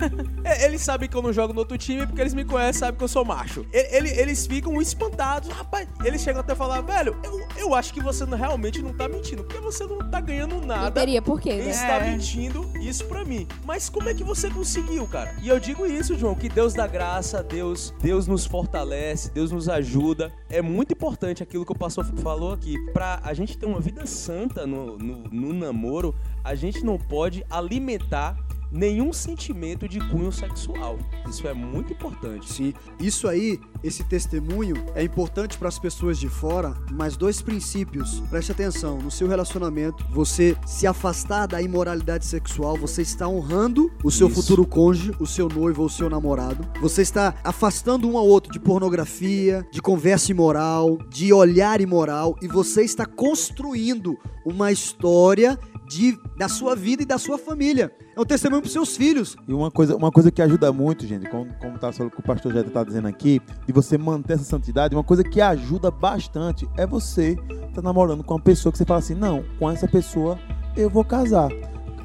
[0.62, 2.96] é, eles sabem que eu não jogo no outro time porque eles me conhecem, sabem
[2.96, 3.66] que eu sou macho.
[3.72, 5.86] E- ele- eles ficam espantados, rapaz.
[6.02, 9.06] Eles chegam até a falar, velho, eu, eu acho que você não- realmente não tá
[9.06, 10.90] mentindo, porque você não tá ganhando Não nada.
[10.92, 11.68] teria porquê, E né?
[11.70, 12.10] está É.
[12.10, 13.46] mentindo isso pra mim.
[13.66, 15.34] Mas como é que você conseguiu, cara?
[15.42, 19.68] E eu digo isso, João, que Deus dá graça, Deus, Deus nos fortalece, Deus nos
[19.68, 20.32] ajuda.
[20.48, 22.76] É muito importante aquilo que o pastor falou aqui.
[22.94, 27.44] Pra a gente ter uma vida santa no, no, no namoro, a gente não pode
[27.50, 28.36] alimentar
[28.72, 30.98] nenhum sentimento de cunho sexual.
[31.28, 32.50] Isso é muito importante.
[32.52, 38.20] Sim, isso aí, esse testemunho é importante para as pessoas de fora, mas dois princípios.
[38.30, 44.10] Preste atenção, no seu relacionamento, você se afastar da imoralidade sexual, você está honrando o
[44.10, 44.40] seu Isso.
[44.40, 46.66] futuro cônjuge, o seu noivo ou o seu namorado.
[46.80, 52.46] Você está afastando um ao outro de pornografia, de conversa imoral, de olhar imoral e
[52.46, 55.58] você está construindo uma história
[55.90, 57.90] de, da sua vida e da sua família.
[58.16, 59.36] É um testemunho para os seus filhos.
[59.48, 62.70] E uma coisa, uma coisa que ajuda muito, gente, como, como tá, o pastor Jeta
[62.70, 67.36] tá dizendo aqui, de você manter essa santidade, uma coisa que ajuda bastante é você
[67.74, 70.38] tá namorando com uma pessoa que você fala assim, não, com essa pessoa
[70.76, 71.50] eu vou casar.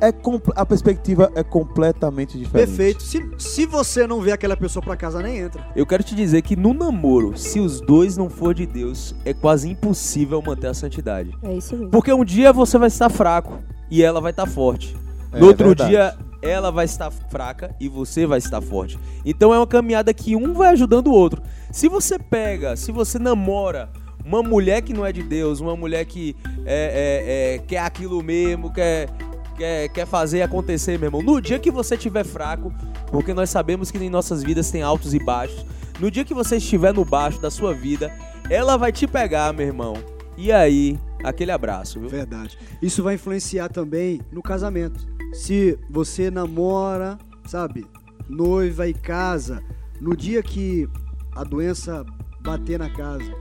[0.01, 0.13] É
[0.55, 2.67] a perspectiva é completamente diferente.
[2.67, 3.03] Perfeito.
[3.03, 5.65] Se, se você não vê aquela pessoa para casar, nem entra.
[5.75, 9.33] Eu quero te dizer que no namoro, se os dois não for de Deus, é
[9.33, 11.35] quase impossível manter a santidade.
[11.41, 11.89] É isso mesmo.
[11.89, 14.95] Porque um dia você vai estar fraco e ela vai estar forte.
[15.31, 15.89] É no outro verdade.
[15.89, 18.99] dia ela vai estar fraca e você vai estar forte.
[19.25, 21.41] Então é uma caminhada que um vai ajudando o outro.
[21.71, 23.89] Se você pega, se você namora
[24.25, 28.23] uma mulher que não é de Deus, uma mulher que é, é, é, quer aquilo
[28.23, 29.07] mesmo, quer,
[29.55, 31.21] quer, quer fazer acontecer, meu irmão.
[31.21, 32.73] No dia que você estiver fraco,
[33.11, 35.65] porque nós sabemos que em nossas vidas tem altos e baixos.
[35.99, 38.13] No dia que você estiver no baixo da sua vida,
[38.49, 39.95] ela vai te pegar, meu irmão.
[40.37, 42.09] E aí, aquele abraço, viu?
[42.09, 42.57] Verdade.
[42.81, 45.07] Isso vai influenciar também no casamento.
[45.33, 47.85] Se você namora, sabe,
[48.27, 49.63] noiva e casa,
[50.01, 50.87] no dia que
[51.35, 52.05] a doença
[52.41, 53.33] bater na casa,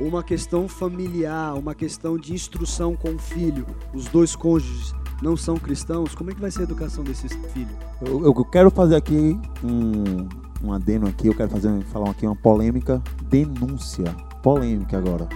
[0.00, 5.56] uma questão familiar, uma questão de instrução com o filho, os dois cônjuges não são
[5.56, 7.74] cristãos, como é que vai ser a educação desses filhos?
[8.00, 10.28] Eu, eu quero fazer aqui um,
[10.62, 15.28] um adeno aqui, eu quero fazer, falar aqui uma polêmica, denúncia, polêmica agora.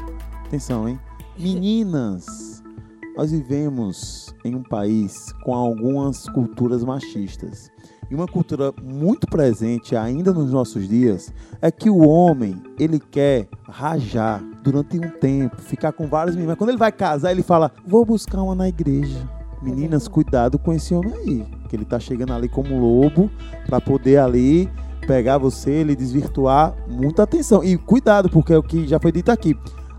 [0.47, 0.99] Atenção, hein?
[1.38, 2.62] Meninas,
[3.16, 7.71] nós vivemos em um país com algumas culturas machistas.
[8.11, 13.49] E uma cultura muito presente ainda nos nossos dias é que o homem, ele quer
[13.62, 16.59] rajar durante um tempo, ficar com várias meninas.
[16.59, 19.39] Quando ele vai casar, ele fala: "Vou buscar uma na igreja".
[19.62, 23.31] Meninas, cuidado com esse homem aí, que ele tá chegando ali como lobo
[23.66, 24.70] para poder ali
[25.07, 26.75] pegar você, ele desvirtuar.
[26.88, 29.57] Muita atenção e cuidado, porque é o que já foi dito aqui.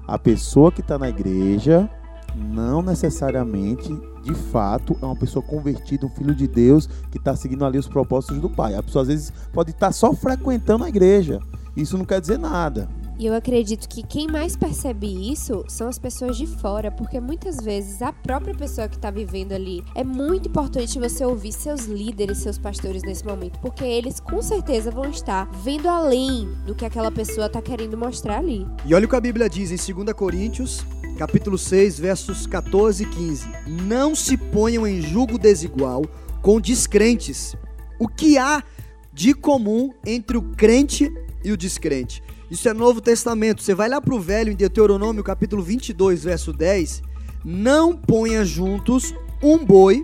[0.08, 1.90] A pessoa que está na igreja
[2.36, 3.94] não necessariamente,
[4.24, 7.88] de fato, é uma pessoa convertida, um filho de Deus que está seguindo ali os
[7.88, 8.76] propósitos do Pai.
[8.76, 11.40] A pessoa às vezes pode estar só frequentando a igreja.
[11.76, 12.90] Isso não quer dizer nada.
[13.22, 17.58] E eu acredito que quem mais percebe isso são as pessoas de fora, porque muitas
[17.58, 22.40] vezes a própria pessoa que tá vivendo ali é muito importante você ouvir seus líderes,
[22.40, 27.12] seus pastores nesse momento, porque eles com certeza vão estar vendo além do que aquela
[27.12, 28.66] pessoa tá querendo mostrar ali.
[28.84, 30.84] E olha o que a Bíblia diz em 2 Coríntios,
[31.16, 33.48] capítulo 6, versos 14 e 15.
[33.68, 36.02] Não se ponham em julgo desigual
[36.42, 37.56] com descrentes.
[38.00, 38.64] O que há
[39.14, 42.24] de comum entre o crente e o descrente?
[42.52, 43.64] Isso é Novo Testamento.
[43.64, 47.02] Você vai lá para o Velho, em Deuteronômio, capítulo 22, verso 10.
[47.46, 50.04] Não ponha juntos um boi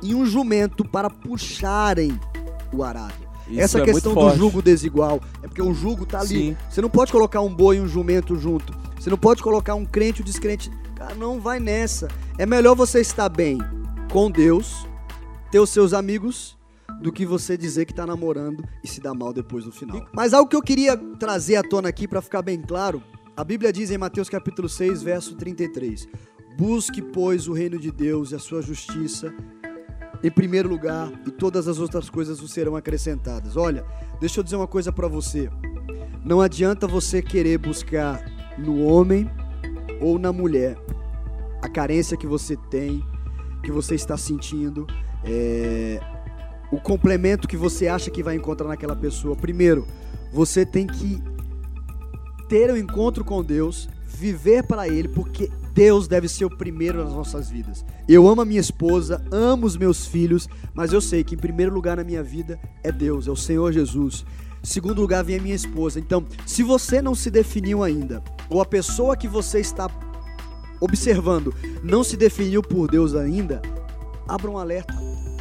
[0.00, 2.16] e um jumento para puxarem
[2.72, 3.14] o arado.
[3.48, 6.28] Isso Essa é questão do jugo desigual é porque o jugo tá ali.
[6.28, 6.56] Sim.
[6.70, 8.72] Você não pode colocar um boi e um jumento junto.
[8.96, 10.70] Você não pode colocar um crente e um descrente.
[10.94, 12.06] Cara, não vai nessa.
[12.38, 13.58] É melhor você estar bem
[14.12, 14.86] com Deus,
[15.50, 16.56] ter os seus amigos,
[17.02, 20.06] do que você dizer que tá namorando e se dar mal depois no final.
[20.14, 23.02] Mas algo que eu queria trazer à tona aqui para ficar bem claro,
[23.36, 26.06] a Bíblia diz em Mateus capítulo 6, verso 33:
[26.56, 29.34] Busque, pois, o reino de Deus e a sua justiça
[30.22, 33.56] em primeiro lugar, e todas as outras coisas vos serão acrescentadas.
[33.56, 33.84] Olha,
[34.20, 35.50] deixa eu dizer uma coisa para você.
[36.24, 38.24] Não adianta você querer buscar
[38.56, 39.28] no homem
[40.00, 40.78] ou na mulher
[41.60, 43.04] a carência que você tem,
[43.64, 44.86] que você está sentindo,
[45.24, 46.00] é,
[46.72, 49.36] o complemento que você acha que vai encontrar naquela pessoa.
[49.36, 49.86] Primeiro,
[50.32, 51.22] você tem que
[52.48, 57.12] ter um encontro com Deus, viver para Ele, porque Deus deve ser o primeiro nas
[57.12, 57.84] nossas vidas.
[58.08, 61.74] Eu amo a minha esposa, amo os meus filhos, mas eu sei que em primeiro
[61.74, 64.24] lugar na minha vida é Deus, é o Senhor Jesus.
[64.62, 66.00] Em segundo lugar vem a minha esposa.
[66.00, 69.90] Então, se você não se definiu ainda, ou a pessoa que você está
[70.80, 73.60] observando não se definiu por Deus ainda,
[74.26, 74.94] abra um alerta.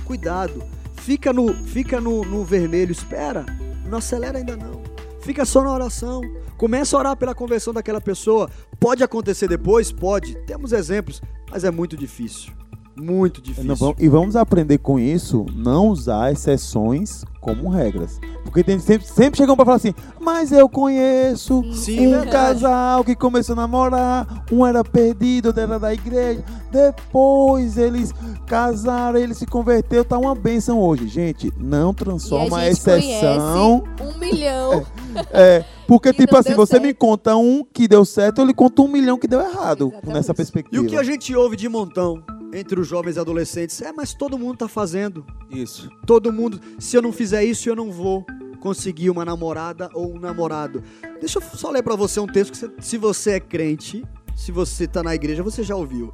[0.03, 0.80] Cuidado.
[1.01, 3.43] Fica no, fica no, no vermelho, espera.
[3.87, 4.83] Não acelera ainda não.
[5.21, 6.21] Fica só na oração.
[6.57, 8.47] Começa a orar pela conversão daquela pessoa.
[8.79, 9.91] Pode acontecer depois?
[9.91, 10.35] Pode.
[10.45, 12.53] Temos exemplos, mas é muito difícil.
[12.95, 13.75] Muito difícil.
[13.79, 18.19] Não, e vamos aprender com isso, não usar exceções como regras.
[18.43, 22.31] Porque tem, sempre, sempre chegam pra falar assim, mas eu conheço Sim, um verdade.
[22.31, 28.13] casal que começou a namorar, um era perdido, outro era da igreja, depois eles
[28.45, 31.07] casaram, ele se converteu, tá uma bênção hoje.
[31.07, 33.83] Gente, não transforma a, e exceção.
[34.01, 34.85] um milhão.
[35.29, 36.83] É, porque, Que tipo assim, você certo.
[36.83, 40.13] me conta um que deu certo, eu lhe conto um milhão que deu errado Exatamente.
[40.15, 40.81] nessa E perspectiva.
[40.83, 44.37] o que a gente ouve de montão entre os jovens e adolescentes é, mas todo
[44.37, 45.25] mundo tá fazendo.
[45.49, 45.89] Isso.
[46.05, 48.25] Todo mundo, se eu não fizer isso, eu não vou
[48.59, 50.83] conseguir uma namorada ou um namorado.
[51.19, 54.03] Deixa eu só ler pra você um texto que você- se você é crente,
[54.35, 56.13] se você tá na igreja, você já ouviu.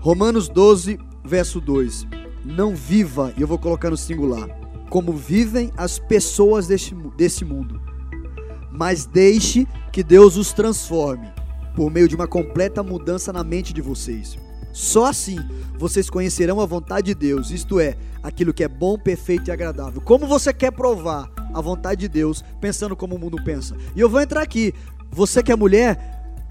[0.00, 2.06] Romanos 12, verso 2.
[2.44, 4.48] Não viva, e eu vou colocar no singular,
[4.88, 7.80] como vivem as pessoas deste, desse mundo,
[8.72, 11.30] mas deixe que Deus os transforme
[11.76, 14.36] por meio de uma completa mudança na mente de vocês.
[14.72, 15.38] Só assim
[15.78, 20.00] vocês conhecerão a vontade de Deus, isto é, aquilo que é bom, perfeito e agradável.
[20.00, 23.76] Como você quer provar a vontade de Deus pensando como o mundo pensa?
[23.96, 24.74] E eu vou entrar aqui.
[25.10, 25.98] Você que é mulher,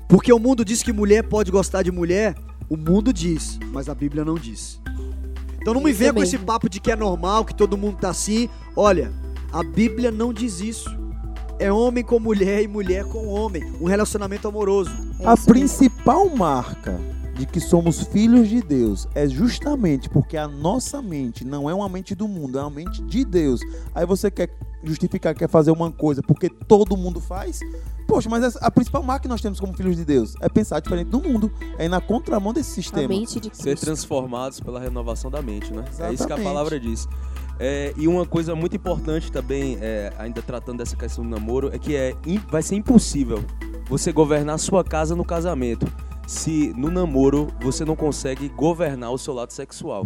[0.08, 2.36] porque o mundo diz que mulher pode gostar de mulher,
[2.70, 4.82] o mundo diz, mas a Bíblia não diz.
[5.62, 8.10] Então não me venha com esse papo de que é normal, que todo mundo tá
[8.10, 8.50] assim.
[8.76, 9.12] Olha,
[9.52, 10.90] a Bíblia não diz isso.
[11.60, 13.64] É homem com mulher e mulher com homem.
[13.82, 14.92] Um relacionamento amoroso.
[15.20, 17.00] É A principal marca
[17.40, 21.88] de que somos filhos de Deus é justamente porque a nossa mente não é uma
[21.88, 23.62] mente do mundo, é uma mente de Deus.
[23.96, 24.50] Aí você quer
[24.84, 27.62] justificar, quer fazer uma coisa porque todo mundo faz?
[28.06, 31.08] Poxa, mas a principal marca que nós temos como filhos de Deus é pensar diferente
[31.08, 33.08] do mundo, é ir na contramão desse A sistema.
[33.08, 35.86] mente de Ser transformados pela renovação da mente, né?
[35.88, 36.44] É isso que a Exatamente.
[36.44, 37.08] palavra diz.
[37.58, 41.80] É, e uma coisa muito importante também, é, ainda tratando dessa questão do namoro, é
[41.80, 42.16] que é,
[42.50, 43.46] vai ser impossível
[43.88, 45.88] você governar a sua casa no casamento
[46.30, 50.06] se no namoro você não consegue governar o seu lado sexual.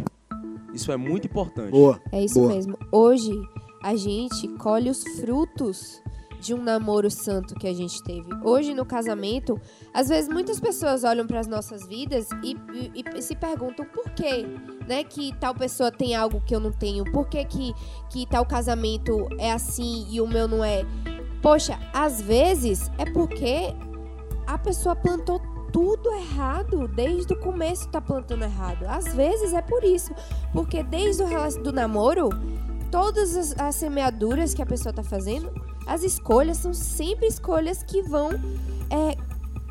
[0.74, 1.72] Isso é muito importante.
[1.72, 2.00] Boa.
[2.14, 2.54] É isso Boa.
[2.54, 2.78] mesmo.
[2.94, 3.34] Hoje,
[3.84, 6.02] a gente colhe os frutos
[6.40, 8.28] de um namoro santo que a gente teve.
[8.42, 9.60] Hoje, no casamento,
[9.94, 14.10] às vezes muitas pessoas olham para as nossas vidas e, e- e se perguntam por
[14.12, 14.46] quê,
[14.88, 15.04] né?
[15.04, 17.04] Que tal pessoa tem algo que eu não tenho.
[17.12, 17.74] Por que, que,
[18.10, 20.84] que tal casamento é assim e o meu não é?
[21.42, 23.74] Poxa, às vezes é porque
[24.48, 25.42] a pessoa plantou
[25.74, 26.88] tudo errado.
[26.88, 28.86] Desde o começo tá plantando errado.
[28.88, 30.14] Às vezes é por isso.
[30.54, 32.30] Porque desde o do namoro,
[32.90, 35.52] todas as, as semeaduras que a pessoa tá fazendo,
[35.86, 38.30] as escolhas são sempre escolhas que vão
[38.90, 39.18] é,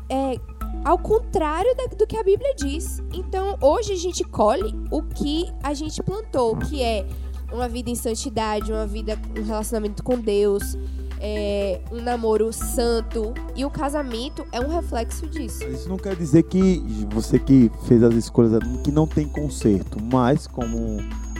[0.09, 0.39] é,
[0.83, 3.01] ao contrário da- do que a Bíblia diz.
[3.13, 7.07] Então, hoje a gente colhe o que a gente plantou, que é
[7.51, 10.77] uma vida em santidade, uma vida, um relacionamento com Deus,
[11.25, 13.33] é, um namoro santo.
[13.55, 15.63] E o casamento é um reflexo disso.
[15.63, 20.45] Isso não quer dizer que você que fez as escolhas que não tem conserto, mas
[20.45, 20.97] como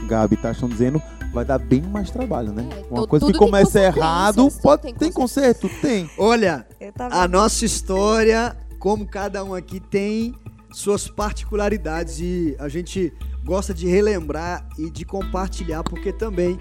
[0.08, 1.02] Gabi tá estão dizendo,
[1.34, 2.68] vai dar bem mais trabalho, né?
[2.72, 6.10] É, Uma coisa que começa errado, pode tem tem conserto, tem.
[6.18, 6.66] Olha,
[7.12, 10.34] a nossa história, como cada um aqui tem
[10.72, 16.58] suas particularidades e a gente gosta de relembrar e de compartilhar, porque também,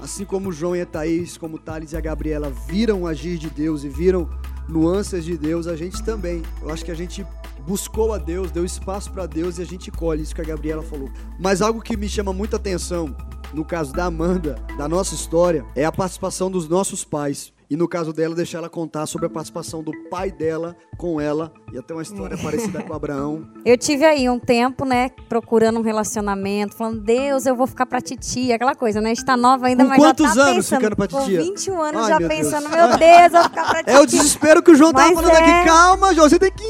[0.00, 3.84] assim como João e a Thaís, como Thales e a Gabriela viram agir de Deus
[3.84, 4.28] e viram
[4.68, 6.42] nuances de Deus, a gente também.
[6.62, 7.26] Eu acho que a gente
[7.66, 10.82] buscou a Deus, deu espaço para Deus e a gente colhe isso que a Gabriela
[10.82, 11.08] falou.
[11.38, 13.14] Mas algo que me chama muita atenção
[13.52, 17.52] no caso da Amanda, da nossa história, é a participação dos nossos pais.
[17.68, 21.52] E no caso dela, deixar ela contar sobre a participação do pai dela com ela.
[21.72, 23.44] E até uma história parecida com Abraão.
[23.64, 28.00] Eu tive aí um tempo, né, procurando um relacionamento, falando, Deus, eu vou ficar pra
[28.00, 29.10] titia, aquela coisa, né?
[29.10, 31.42] Está nova ainda, Com mas quantos já tá anos pensando, ficando pra Com titia?
[31.42, 32.76] 21 anos Ai, já meu pensando, Deus.
[32.88, 33.92] meu Deus, eu vou ficar pra titia.
[33.96, 35.58] É o desespero que o João tava Mas falando é.
[35.60, 35.68] aqui.
[35.68, 36.68] Calma, João, você tem 15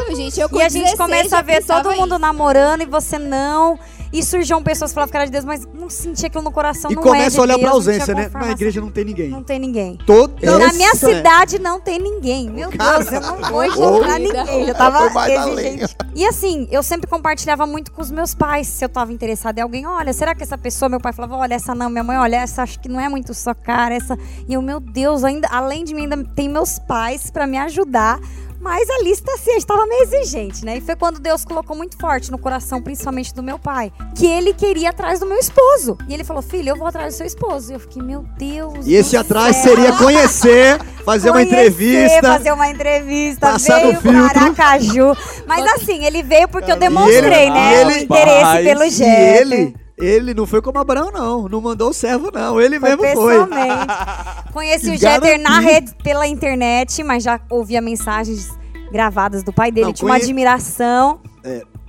[0.00, 0.16] anos.
[0.18, 2.18] Gente, eu com E a gente 16 começa a ver todo mundo isso.
[2.18, 3.78] namorando e você não.
[4.12, 6.90] E surgiam pessoas que falavam que era de Deus, mas não sentia aquilo no coração.
[6.90, 8.30] E não começa é de a olhar Deus, pra não tinha ausência, né?
[8.32, 9.28] Na igreja não tem ninguém.
[9.28, 9.98] Não tem ninguém.
[10.06, 10.94] Toda Na minha é.
[10.94, 12.50] cidade não tem ninguém.
[12.50, 14.68] Meu Deus, eu não vou encontrar ninguém.
[14.68, 15.96] Eu tava exigente.
[16.14, 18.66] E assim, eu sempre compartilhava muito com os meus pais.
[18.66, 21.54] Se eu tava interessada em alguém, olha, será que essa pessoa, meu pai falava, olha,
[21.54, 24.16] essa não, minha mãe, olha, essa acho que não é muito sua cara, essa.
[24.48, 28.18] E eu, meu Deus, ainda, além de mim, ainda tem meus pais pra me ajudar.
[28.60, 30.76] Mas a lista, assim, estava meio exigente, né?
[30.78, 34.52] E foi quando Deus colocou muito forte no coração, principalmente do meu pai, que ele
[34.52, 35.96] queria atrás do meu esposo.
[36.08, 37.70] E ele falou, filho, eu vou atrás do seu esposo.
[37.70, 38.86] E eu fiquei, meu Deus.
[38.86, 39.74] E esse atrás céu.
[39.76, 42.22] seria conhecer, fazer uma Conhecer, entrevista.
[42.32, 44.28] Fazer uma entrevista, passar veio no filtro.
[44.30, 45.16] para Aracaju.
[45.46, 47.82] Mas assim, ele veio porque eu demonstrei, ele- né?
[47.82, 49.74] e o ele- interesse pelo E Jeter.
[50.00, 51.48] Ele, não foi como Abraão, não.
[51.48, 52.60] Não mandou o servo, não.
[52.60, 53.34] Ele Foi mesmo foi.
[54.52, 58.50] Conheci o Jeter na rede pela internet, mas já ouvia mensagens
[58.90, 59.86] gravadas do pai dele.
[59.86, 61.20] Não, Tinha uma conhe- admiração.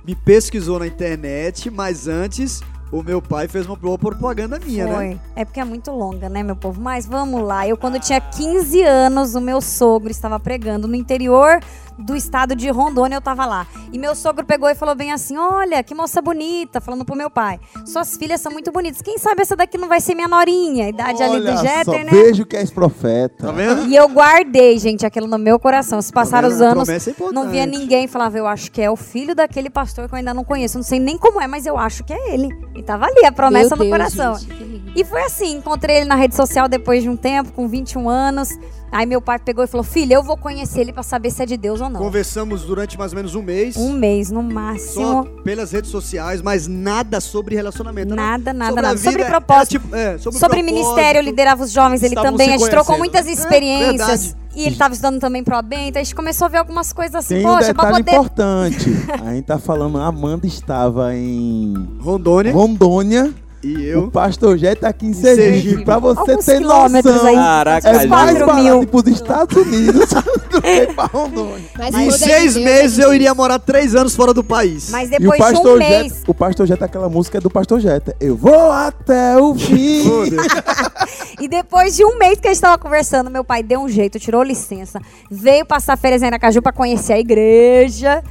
[0.06, 4.94] Me pesquisou na internet, mas antes o meu pai fez uma boa propaganda minha, né?
[4.94, 5.20] Foi.
[5.36, 6.80] É porque é muito longa, né, meu povo?
[6.80, 7.68] Mas vamos lá.
[7.68, 11.60] Eu, quando tinha 15 anos, o meu sogro estava pregando no interior
[12.00, 13.66] do estado de Rondônia, eu tava lá.
[13.92, 17.30] E meu sogro pegou e falou bem assim: Olha, que moça bonita, falando pro meu
[17.30, 17.60] pai.
[17.84, 19.02] Suas filhas são muito bonitas.
[19.02, 20.86] Quem sabe essa daqui não vai ser minha norinha?
[20.86, 22.04] A idade ali do Olha Jeter, só, né?
[22.10, 23.46] Vejo que és profeta.
[23.46, 23.86] Tá vendo?
[23.86, 26.00] E eu guardei, gente, aquilo no meu coração.
[26.00, 27.00] Se passaram Tá os anos, é
[27.32, 28.06] não via ninguém.
[28.06, 30.76] Falava, eu acho que é o filho daquele pastor que eu ainda não conheço.
[30.78, 32.48] Não sei nem como é, mas eu acho que é ele.
[32.74, 34.38] E tava ali a promessa Meu no Deus, coração.
[34.38, 34.92] gente.
[34.96, 38.48] E foi assim, encontrei ele na rede social depois de um tempo, com 21 anos.
[38.92, 41.46] Aí meu pai pegou e falou, filho, eu vou conhecer ele pra saber se é
[41.46, 42.00] de Deus ou não.
[42.00, 43.76] Conversamos durante mais ou menos um mês.
[43.76, 45.24] Um mês, no Só máximo.
[45.44, 48.10] pelas redes sociais, mas nada sobre relacionamento.
[48.14, 48.16] né?
[48.16, 48.98] Nada, nada, sobre nada.
[48.98, 49.70] Sobre era propósito.
[49.70, 50.64] tipo- é, sobre, Sobre propósito.
[50.64, 52.48] ministério, eu liderava os jovens, ele também.
[52.54, 53.96] A gente trocou muitas É, experiências.
[54.24, 54.36] verdade.
[54.56, 57.14] e ele tava estudando também pro ABEM, então a gente começou a ver algumas coisas
[57.14, 58.90] assim, Tem um poxa, detalhe poder importante.
[59.24, 63.32] A gente tá falando, a Amanda estava em Rondônia Rondônia.
[63.62, 64.10] E O eu.
[64.10, 65.42] pastor Jet tá aqui em Sergipe.
[65.62, 65.84] Sergipe.
[65.84, 67.26] Pra você Alguns ter noção.
[67.26, 67.34] aí.
[67.34, 68.86] Caraca, É mais 4 barato mil.
[68.86, 70.08] pros Estados Unidos
[70.50, 71.64] do que pra Rondônia.
[71.78, 74.32] Mas Em é seis de Deus, meses é de eu iria morar três anos fora
[74.34, 74.90] do país.
[74.90, 76.12] Mas E o depois de um pastor mês.
[76.12, 78.14] Jet, o pastor Jet, aquela música é do pastor Jet.
[78.20, 80.04] Eu vou até o fim.
[80.04, 80.30] Deus.
[81.40, 84.18] E depois de um mês que a gente tava conversando, meu pai deu um jeito,
[84.20, 88.22] tirou licença, veio passar férias em Aracaju pra conhecer a igreja.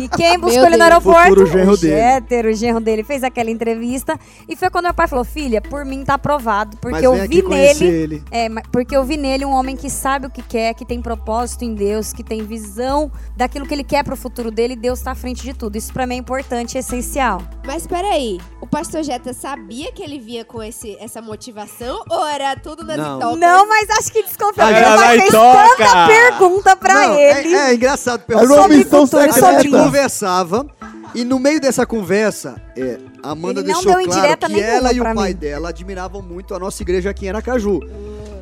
[0.00, 0.92] E quem buscou Meu ele no Deus.
[0.92, 1.28] aeroporto?
[1.30, 1.96] Futuro genro o dele.
[1.96, 4.16] Jéter, o genro dele, fez aquela entrevista.
[4.48, 6.76] E foi quando meu pai falou: Filha, por mim tá aprovado.
[6.78, 7.84] Porque Mas eu vi nele.
[7.84, 8.24] ele.
[8.30, 11.64] É, porque eu vi nele um homem que sabe o que quer, que tem propósito
[11.64, 14.74] em Deus, que tem visão daquilo que ele quer pro futuro dele.
[14.74, 15.76] E Deus tá à frente de tudo.
[15.76, 17.42] Isso pra mim é importante e essencial.
[17.66, 22.02] Mas peraí, o pastor Jeta sabia que ele vinha com esse, essa motivação?
[22.08, 23.36] Ou era tudo nas Não.
[23.36, 24.66] Não, mas acho que desconfiou.
[24.66, 25.76] Meu pai fez toca.
[25.76, 27.54] tanta pergunta pra Não, ele.
[27.54, 28.22] É, é engraçado.
[28.68, 30.66] Missão cultura, A gente conversava
[31.14, 32.98] e no meio dessa conversa, é,
[33.30, 35.34] Amanda Ele deixou claro que ela e o pai mim.
[35.34, 37.80] dela admiravam muito a nossa igreja aqui em Aracaju.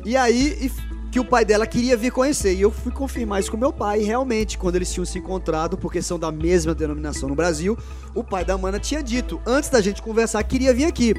[0.05, 0.71] E aí, e
[1.13, 2.55] que o pai dela queria vir conhecer.
[2.55, 4.01] E eu fui confirmar isso com meu pai.
[4.01, 7.77] E realmente, quando eles tinham se encontrado, porque são da mesma denominação no Brasil,
[8.15, 11.13] o pai da Amanda tinha dito, antes da gente conversar, queria vir aqui.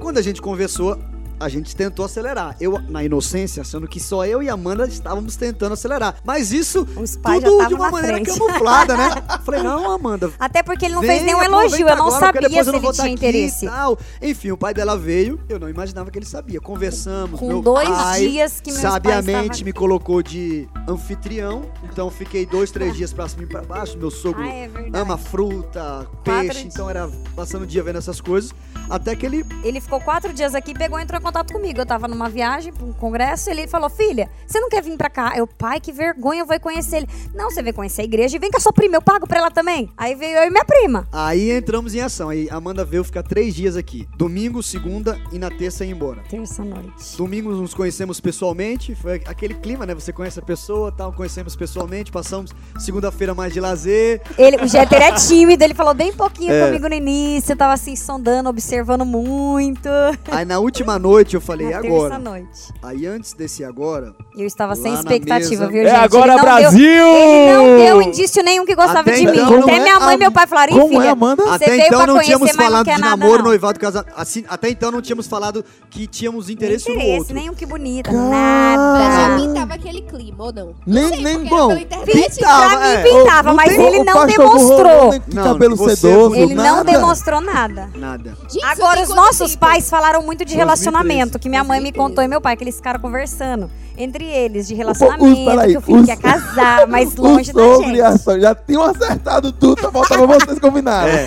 [0.00, 0.98] Quando a gente conversou,
[1.40, 2.56] a gente tentou acelerar.
[2.60, 6.16] Eu, na inocência, achando que só eu e a Amanda estávamos tentando acelerar.
[6.24, 8.38] Mas isso Os pais já tudo de uma maneira frente.
[8.38, 9.08] camuflada, né?
[9.44, 10.32] Falei, não, Amanda.
[10.38, 11.88] Até porque ele não fez nenhum elogio.
[11.88, 13.66] Eu não agora, sabia se eu não ele tá tinha interesse.
[13.66, 13.98] e tal.
[14.20, 16.60] Enfim, o pai dela veio, eu não imaginava que ele sabia.
[16.60, 21.62] Conversamos, Com meu dois pai, dias que pais sabiamente me colocou de anfitrião.
[21.84, 23.96] Então fiquei dois, três dias pra cima e pra baixo.
[23.98, 28.20] Meu sogro Ah, é ama fruta, Quatro peixe, então era passando o dia vendo essas
[28.20, 28.52] coisas.
[28.90, 31.80] Até que ele Ele ficou quatro dias aqui, pegou, entrou em contato comigo.
[31.80, 35.10] Eu tava numa viagem pra um congresso, ele falou: Filha, você não quer vir pra
[35.10, 35.32] cá?
[35.36, 37.08] Eu, pai, que vergonha, eu vou conhecer ele.
[37.34, 39.38] Não, você vem conhecer a igreja e vem com a sua prima, eu pago pra
[39.38, 39.90] ela também.
[39.96, 41.06] Aí veio eu e minha prima.
[41.12, 42.28] Aí entramos em ação.
[42.30, 44.08] Aí Amanda veio ficar três dias aqui.
[44.16, 46.22] Domingo, segunda e na terça ia embora.
[46.28, 47.16] Terça noite.
[47.16, 49.94] Domingo nos conhecemos pessoalmente, foi aquele clima, né?
[49.94, 54.22] Você conhece a pessoa, tal, conhecemos pessoalmente, passamos segunda-feira mais de lazer.
[54.38, 56.66] Ele, o Jeter é tímido, ele falou bem pouquinho É.
[56.66, 59.88] comigo no início, eu tava assim, sondando, observando muito.
[60.30, 62.10] Aí na última noite eu falei, e Na agora?
[62.10, 62.72] terça noite.
[62.82, 65.68] Aí antes desse agora, Eu estava sem expectativa, mesa.
[65.68, 65.94] viu, É gente?
[66.04, 66.78] agora, Ele não Brasil!
[66.80, 69.32] Deu, ele não deu indício nenhum que gostava Até de mim.
[69.32, 71.42] então, Até não minha é mãe e meu pai falaram, Como é, filha, Amanda?
[71.44, 73.44] Você até veio então pra não conhecer, tínhamos mas não falado de nada, namoro, não.
[73.44, 74.12] noivado, casamento.
[74.16, 77.34] Assim, até então não tínhamos falado que tínhamos interesse, interesse, no outro.
[77.34, 79.36] nenhum que bonita, Pra nada.
[79.36, 80.74] mim tava aquele clima, ou não?
[80.86, 81.68] Nem- sei, nem bom.
[81.76, 83.02] Pintava, Pra mim é.
[83.02, 85.14] pintava, Não mas tem ele o não demonstrou.
[85.32, 87.90] Não, cabelo sedoso, é Ele não demonstrou nada.
[87.94, 88.36] Nada.
[88.64, 90.66] Agora, os nossos pais falaram muito de 2013.
[91.08, 91.98] Relacionamento, que minha mãe me 2013.
[92.08, 95.80] contou e meu pai, que eles ficaram conversando entre eles, de relacionamento, peraí, que o
[95.80, 98.18] filho os- quer casar, mas longe da gente.
[98.18, 101.14] sogra já tinham acertado tudo, só faltava vocês combinarem.
[101.14, 101.26] É.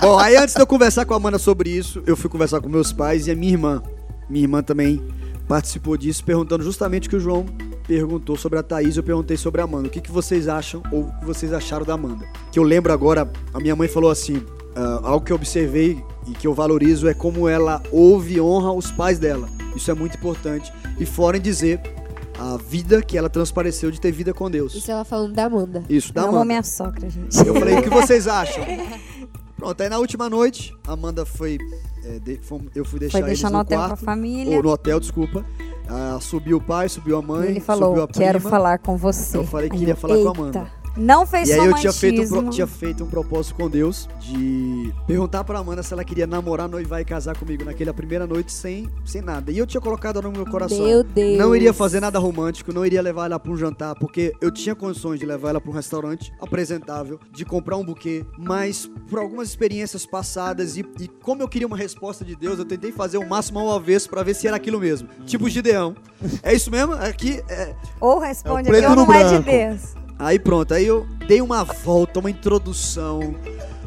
[0.00, 2.68] Bom, aí antes de eu conversar com a Amanda sobre isso, eu fui conversar com
[2.68, 3.82] meus pais e a minha irmã.
[4.28, 5.02] Minha irmã também
[5.48, 7.46] participou disso, perguntando justamente o que o João
[7.86, 9.88] perguntou sobre a Thaís, eu perguntei sobre a Amanda.
[9.88, 12.26] O que, que vocês acham ou o que vocês acharam da Amanda?
[12.52, 14.42] Que eu lembro agora, a minha mãe falou assim,
[14.76, 18.72] ah, algo que eu observei e que eu valorizo é como ela ouve e honra
[18.72, 19.48] os pais dela.
[19.74, 20.72] Isso é muito importante.
[20.98, 21.80] E fora em dizer
[22.38, 24.74] a vida que ela transpareceu de ter vida com Deus.
[24.74, 25.82] Isso ela falando da Amanda.
[25.88, 26.44] Isso, da Eu amo Amanda.
[26.46, 27.36] minha sogra, gente.
[27.46, 28.62] Eu falei, o que vocês acham?
[29.56, 31.58] Pronto, aí na última noite, a Amanda foi.
[32.04, 34.14] é, de- fomos- eu fui deixar Foi deixar eles no no hotel quarto, com a
[34.14, 34.56] família.
[34.56, 35.44] Ou no hotel, desculpa.
[35.88, 37.46] Ah, subiu o pai, subiu a mãe.
[37.48, 38.50] ele subiu falou, a quero prima.
[38.50, 39.36] falar com você.
[39.36, 40.72] Eu falei que queria falar com a "Eita." Amanda.
[40.98, 44.92] Não fez E aí eu tinha feito, um, tinha feito um propósito com Deus de
[45.06, 48.88] perguntar pra Amanda se ela queria namorar, noivar e casar comigo naquela primeira noite sem,
[49.04, 49.52] sem nada.
[49.52, 50.78] E eu tinha colocado no meu coração.
[50.78, 51.38] Meu Deus.
[51.38, 54.74] Não iria fazer nada romântico, não iria levar ela pra um jantar, porque eu tinha
[54.74, 59.48] condições de levar ela pra um restaurante apresentável, de comprar um buquê, mas por algumas
[59.48, 63.28] experiências passadas e, e como eu queria uma resposta de Deus, eu tentei fazer o
[63.28, 65.08] máximo ao avesso pra ver se era aquilo mesmo.
[65.26, 65.94] Tipo Gideão.
[66.42, 66.94] É isso mesmo?
[66.94, 69.50] Aqui é, Ou responde É aqui ou não é de branco.
[69.50, 70.07] Deus.
[70.18, 73.34] Aí pronto, aí eu dei uma volta, uma introdução.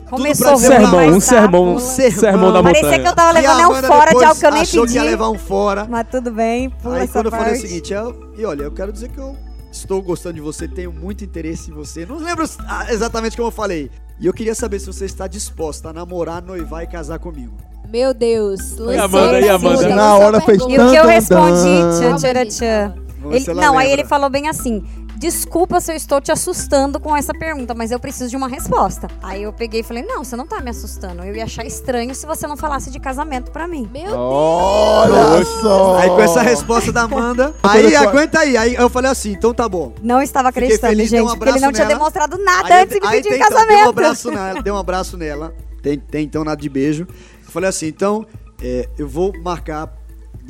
[0.09, 2.51] Começou voar sermão, um sermão, um sermão.
[2.51, 3.01] da Parecia montanha.
[3.03, 4.93] que eu tava E levando um fora de algo que eu nem achou pedi.
[4.93, 5.87] que ia levar um fora.
[5.89, 7.43] Mas tudo bem, pula Aí essa quando eu parte.
[7.45, 9.37] falei o seguinte, eu, e olha, eu quero dizer que eu
[9.71, 12.05] estou gostando de você, tenho muito interesse em você.
[12.05, 13.89] Não lembro ah, exatamente como eu falei.
[14.19, 17.53] E eu queria saber se você está disposta a namorar, noivar e casar comigo.
[17.89, 18.77] Meu Deus.
[18.77, 19.89] E a Amanda, e a Amanda?
[19.95, 22.93] Na hora fez E o que eu respondi, tchan, tchan, tchan.
[23.31, 24.01] Ele- não, aí lembra.
[24.01, 24.83] ele falou bem assim:
[25.21, 29.07] Desculpa se eu estou te assustando com essa pergunta, mas eu preciso de uma resposta.
[29.21, 31.21] Aí eu peguei e falei: Não, você não tá me assustando.
[31.23, 33.87] Eu ia achar estranho se você não falasse de casamento pra mim.
[33.93, 35.99] Meu Olha só.
[35.99, 38.57] Aí com essa resposta da Amanda, aí aguenta aí.
[38.57, 39.93] Aí eu falei assim, então tá bom.
[40.01, 41.99] Não estava acreditando, feliz, gente, um porque ele não tinha nela.
[41.99, 43.89] demonstrado nada Aí, antes de me aí pedir tem, em então, dei um casamento.
[43.89, 45.53] abraço nela, dei um abraço nela.
[45.83, 47.07] Tem, tem então nada de beijo.
[47.45, 48.25] Eu falei assim, então,
[48.59, 49.85] é, eu vou marcar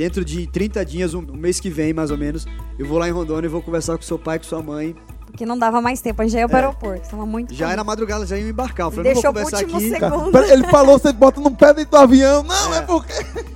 [0.01, 2.47] dentro de 30 dias, um, mês que vem, mais ou menos,
[2.79, 4.95] eu vou lá em Rondônia e vou conversar com seu pai, com sua mãe.
[5.31, 7.09] Porque não dava mais tempo, a gente já ia pro aeroporto.
[7.09, 8.87] Tava muito Já era madrugada, já ia embarcar.
[8.87, 9.99] Eu falei, Deixou não vou conversar último aqui.
[9.99, 10.37] segundo.
[10.51, 12.43] Ele falou, você bota no pé dentro do avião.
[12.43, 13.13] Não, é, porque...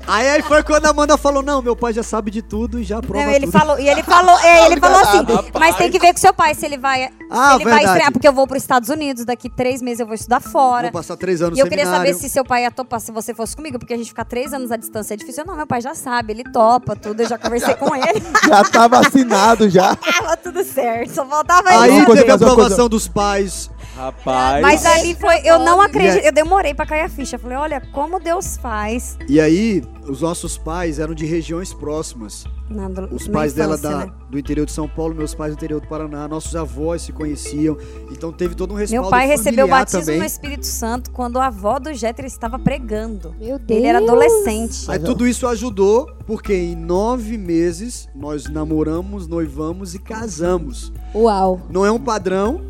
[0.08, 2.84] Aí, aí foi quando a Amanda falou, não, meu pai já sabe de tudo e
[2.84, 3.58] já prova Não, ele tudo.
[3.58, 5.18] falou, e ele falou, é, ele falou assim,
[5.60, 7.86] mas tem que ver com seu pai se ele vai, Ah, se ele vai verdade.
[7.88, 10.84] estrear, porque eu vou para os Estados Unidos daqui três meses, eu vou estudar fora.
[10.92, 12.14] Vou passar três anos E eu no queria seminário.
[12.14, 14.54] saber se seu pai ia topar se você fosse comigo, porque a gente ficar três
[14.54, 15.44] anos à distância é difícil.
[15.46, 18.22] Não, meu pai já sabe, ele topa tudo, eu já conversei com ele.
[18.48, 19.96] Já tá vacinado já.
[19.98, 23.70] Tava tudo certo, só faltava Aí teve a aprovação dos pais.
[23.96, 24.62] Rapaz.
[24.62, 27.36] Mas ali foi, eu não acredito, eu demorei pra cair a ficha.
[27.36, 29.18] Eu falei, olha, como Deus faz.
[29.28, 32.44] E aí, os nossos pais eram de regiões próximas.
[32.68, 34.12] Na, Os na pais dela infância, da, né?
[34.28, 37.78] do interior de São Paulo, meus pais do interior do Paraná, nossos avós se conheciam.
[38.12, 40.18] Então teve todo um respaldo Meu pai recebeu o batismo também.
[40.20, 43.36] no Espírito Santo quando a avó do Jéter estava pregando.
[43.40, 43.78] Meu Deus.
[43.78, 44.90] Ele era adolescente.
[44.90, 50.92] Aí tudo isso ajudou, porque em nove meses nós namoramos, noivamos e casamos.
[51.14, 51.62] Uau.
[51.70, 52.62] Não é um padrão,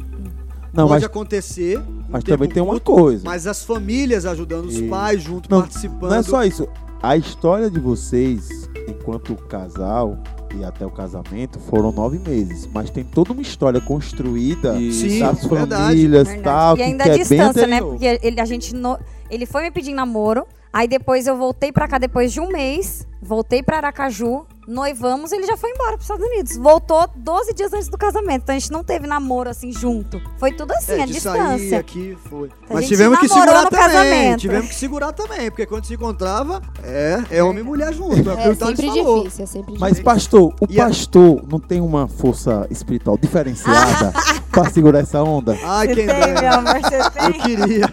[0.76, 1.82] Não, pode mas, acontecer.
[2.10, 3.24] mas também tem uma curto, coisa.
[3.26, 6.10] Mas as famílias ajudando, os E- pais junto, Não, participando.
[6.12, 6.68] Não é só isso.
[7.02, 10.18] A história de vocês, enquanto casal
[10.60, 12.68] e até o casamento, foram nove meses.
[12.74, 14.74] Mas tem toda uma história construída.
[14.92, 16.42] Sim, das famílias Verdade.
[16.44, 17.76] tal, e ainda que a é distância, né?
[17.78, 17.90] anterior.
[17.92, 18.98] Porque ele, a gente no-
[19.30, 23.06] ele foi me pedir namoro, aí depois eu voltei pra cá depois de um mês,
[23.22, 26.58] voltei pra Aracaju, Noivamos, ele já foi embora para os Estados Unidos.
[26.58, 28.44] Voltou 12 dias antes do casamento.
[28.44, 30.20] Então a gente não teve namoro assim junto.
[30.38, 31.58] Foi tudo assim, É, de distância.
[31.58, 32.50] sair aqui foi.
[32.70, 33.86] A Mas gente tivemos que segurar no também.
[33.88, 34.40] casamento.
[34.40, 38.16] Tivemos que segurar também, porque quando se encontrava, é, é homem e mulher junto.
[38.32, 40.04] É, É sempre difícil, é sempre Mas, difícil.
[40.04, 44.12] pastor, o E a- pastor não tem uma força espiritual diferenciada
[44.52, 45.58] pra segurar essa onda?
[45.64, 47.42] Ai, Você quem tem, meu amor, você Eu tem.
[47.42, 47.90] queria.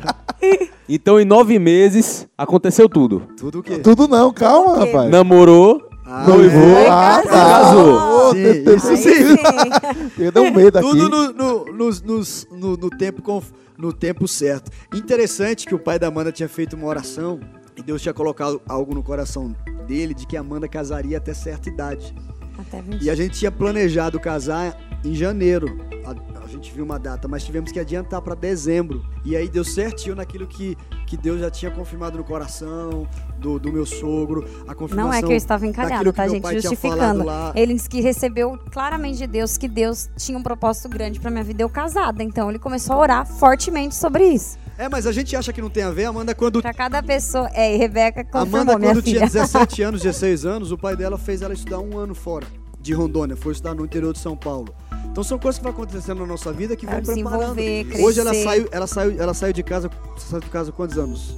[0.88, 3.22] Então, em nove meses, aconteceu tudo.
[3.36, 3.78] Tudo o quê?
[3.78, 5.10] Tudo não, calma, rapaz.
[5.10, 6.88] Namorou, Ah, Noivou, é.
[6.88, 7.30] ah, tá.
[7.30, 8.32] Casou.
[8.32, 9.36] Sim, isso sim.
[9.36, 10.22] sim.
[10.24, 10.88] Eu dei um medo aqui.
[10.88, 14.70] Tudo no, no, nos- nos- no- no tempo, conf- no tempo certo.
[14.94, 17.38] Interessante que o pai da Amanda tinha feito uma oração
[17.76, 19.54] e Deus tinha colocado algo no coração
[19.86, 22.14] dele de que a Amanda casaria até certa idade.
[22.58, 23.02] Até 20.
[23.02, 25.80] E a gente tinha planejado casar em janeiro.
[26.04, 29.04] A, a gente viu uma data, mas tivemos que adiantar para dezembro.
[29.24, 30.76] E aí deu certinho naquilo que,
[31.12, 33.06] que Deus já tinha confirmado no coração
[33.36, 34.48] do, do meu sogro.
[34.66, 36.52] A confirmação Não é que eu estava que tá, gente?
[36.54, 37.26] Justificando.
[37.54, 41.44] Ele disse que recebeu claramente de Deus que Deus tinha um propósito grande pra minha
[41.44, 42.22] vida eu casada.
[42.22, 44.56] Então ele começou a orar fortemente sobre isso.
[44.78, 47.46] É, mas a gente acha que não tem a ver, Amanda, quando Pra cada pessoa.
[47.52, 49.42] É, e Rebeca confirmou, Amanda, minha quando tinha filha.
[49.42, 52.46] 17 anos, 16 anos, o pai dela fez ela estudar um ano fora
[52.80, 54.74] de Rondônia, foi estudar no interior de São Paulo.
[55.10, 57.54] Então são coisas que vão acontecendo na nossa vida que Pra vão preparando.
[57.54, 58.02] crescer.
[58.02, 61.36] Hoje ela saiu, ela saiu, ela saiu de casa, saiu de casa quantos anos?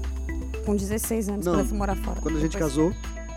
[0.65, 2.21] Com 16 anos, Não, quando eu morar fora.
[2.21, 2.93] Quando a gente Depois, casou,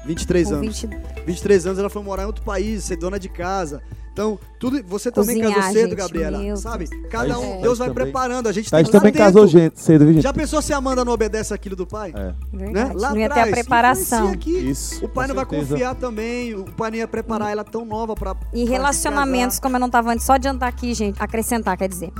[0.06, 0.82] 23 com anos.
[0.82, 3.82] 20, 23 anos ela foi morar em outro país, ser dona de casa.
[4.18, 6.88] Então, tudo, você também Cozinhar, casou cedo, gente, Gabriela, sabe?
[7.08, 8.04] Cada um, Thaís Deus vai também.
[8.04, 10.24] preparando, a gente Thaís tem que também casou gente, cedo, viu, gente?
[10.24, 12.16] Já pensou se a Amanda não obedece aquilo do pai?
[12.16, 12.92] É, Né?
[12.96, 14.30] Lá não ia ter a atrás, preparação.
[14.30, 14.58] aqui.
[14.58, 15.06] isso.
[15.06, 18.34] O pai não vai confiar também, o pai não ia preparar ela tão nova pra.
[18.34, 21.88] pra E se relacionamentos, como eu não tava antes, só adiantar aqui, gente, acrescentar, quer
[21.88, 22.12] dizer,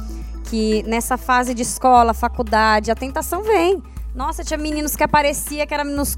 [0.44, 3.82] que nessa fase de escola, faculdade, a tentação vem.
[4.14, 6.16] Nossa, tinha meninos que aparecia que eram meninos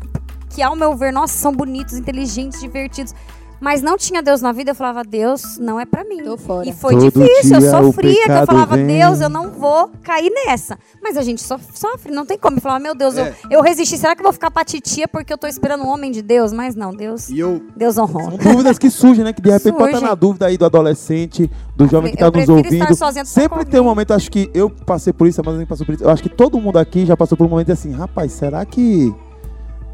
[0.50, 3.14] que, ao meu ver, nossa, são bonitos, inteligentes, divertidos.
[3.62, 6.24] Mas não tinha Deus na vida, eu falava, Deus, não é pra mim.
[6.24, 6.68] Tô fora.
[6.68, 8.88] E foi Todo difícil, eu sofria, que eu falava, vem.
[8.88, 10.78] Deus, eu não vou cair nessa.
[11.02, 12.58] Mas a gente sof- sofre, não tem como.
[12.58, 13.36] Eu falava, meu Deus, É.
[13.50, 15.88] eu, eu resisti, será que eu vou ficar pra titia porque eu tô esperando um
[15.88, 16.54] homem de Deus?
[16.54, 18.32] Mas não, Deus, E eu, Deus honrou.
[18.42, 19.34] São dúvidas que surgem, né?
[19.34, 22.40] Que de repente pode estar na dúvida aí do adolescente, do jovem que Eu está
[22.40, 23.26] nos ouvindo.
[23.26, 26.04] Sempre tem um momento, acho que eu passei por isso, a Amanda passou por isso.
[26.04, 29.14] Eu acho que todo mundo aqui já passou por um momento assim, rapaz, será que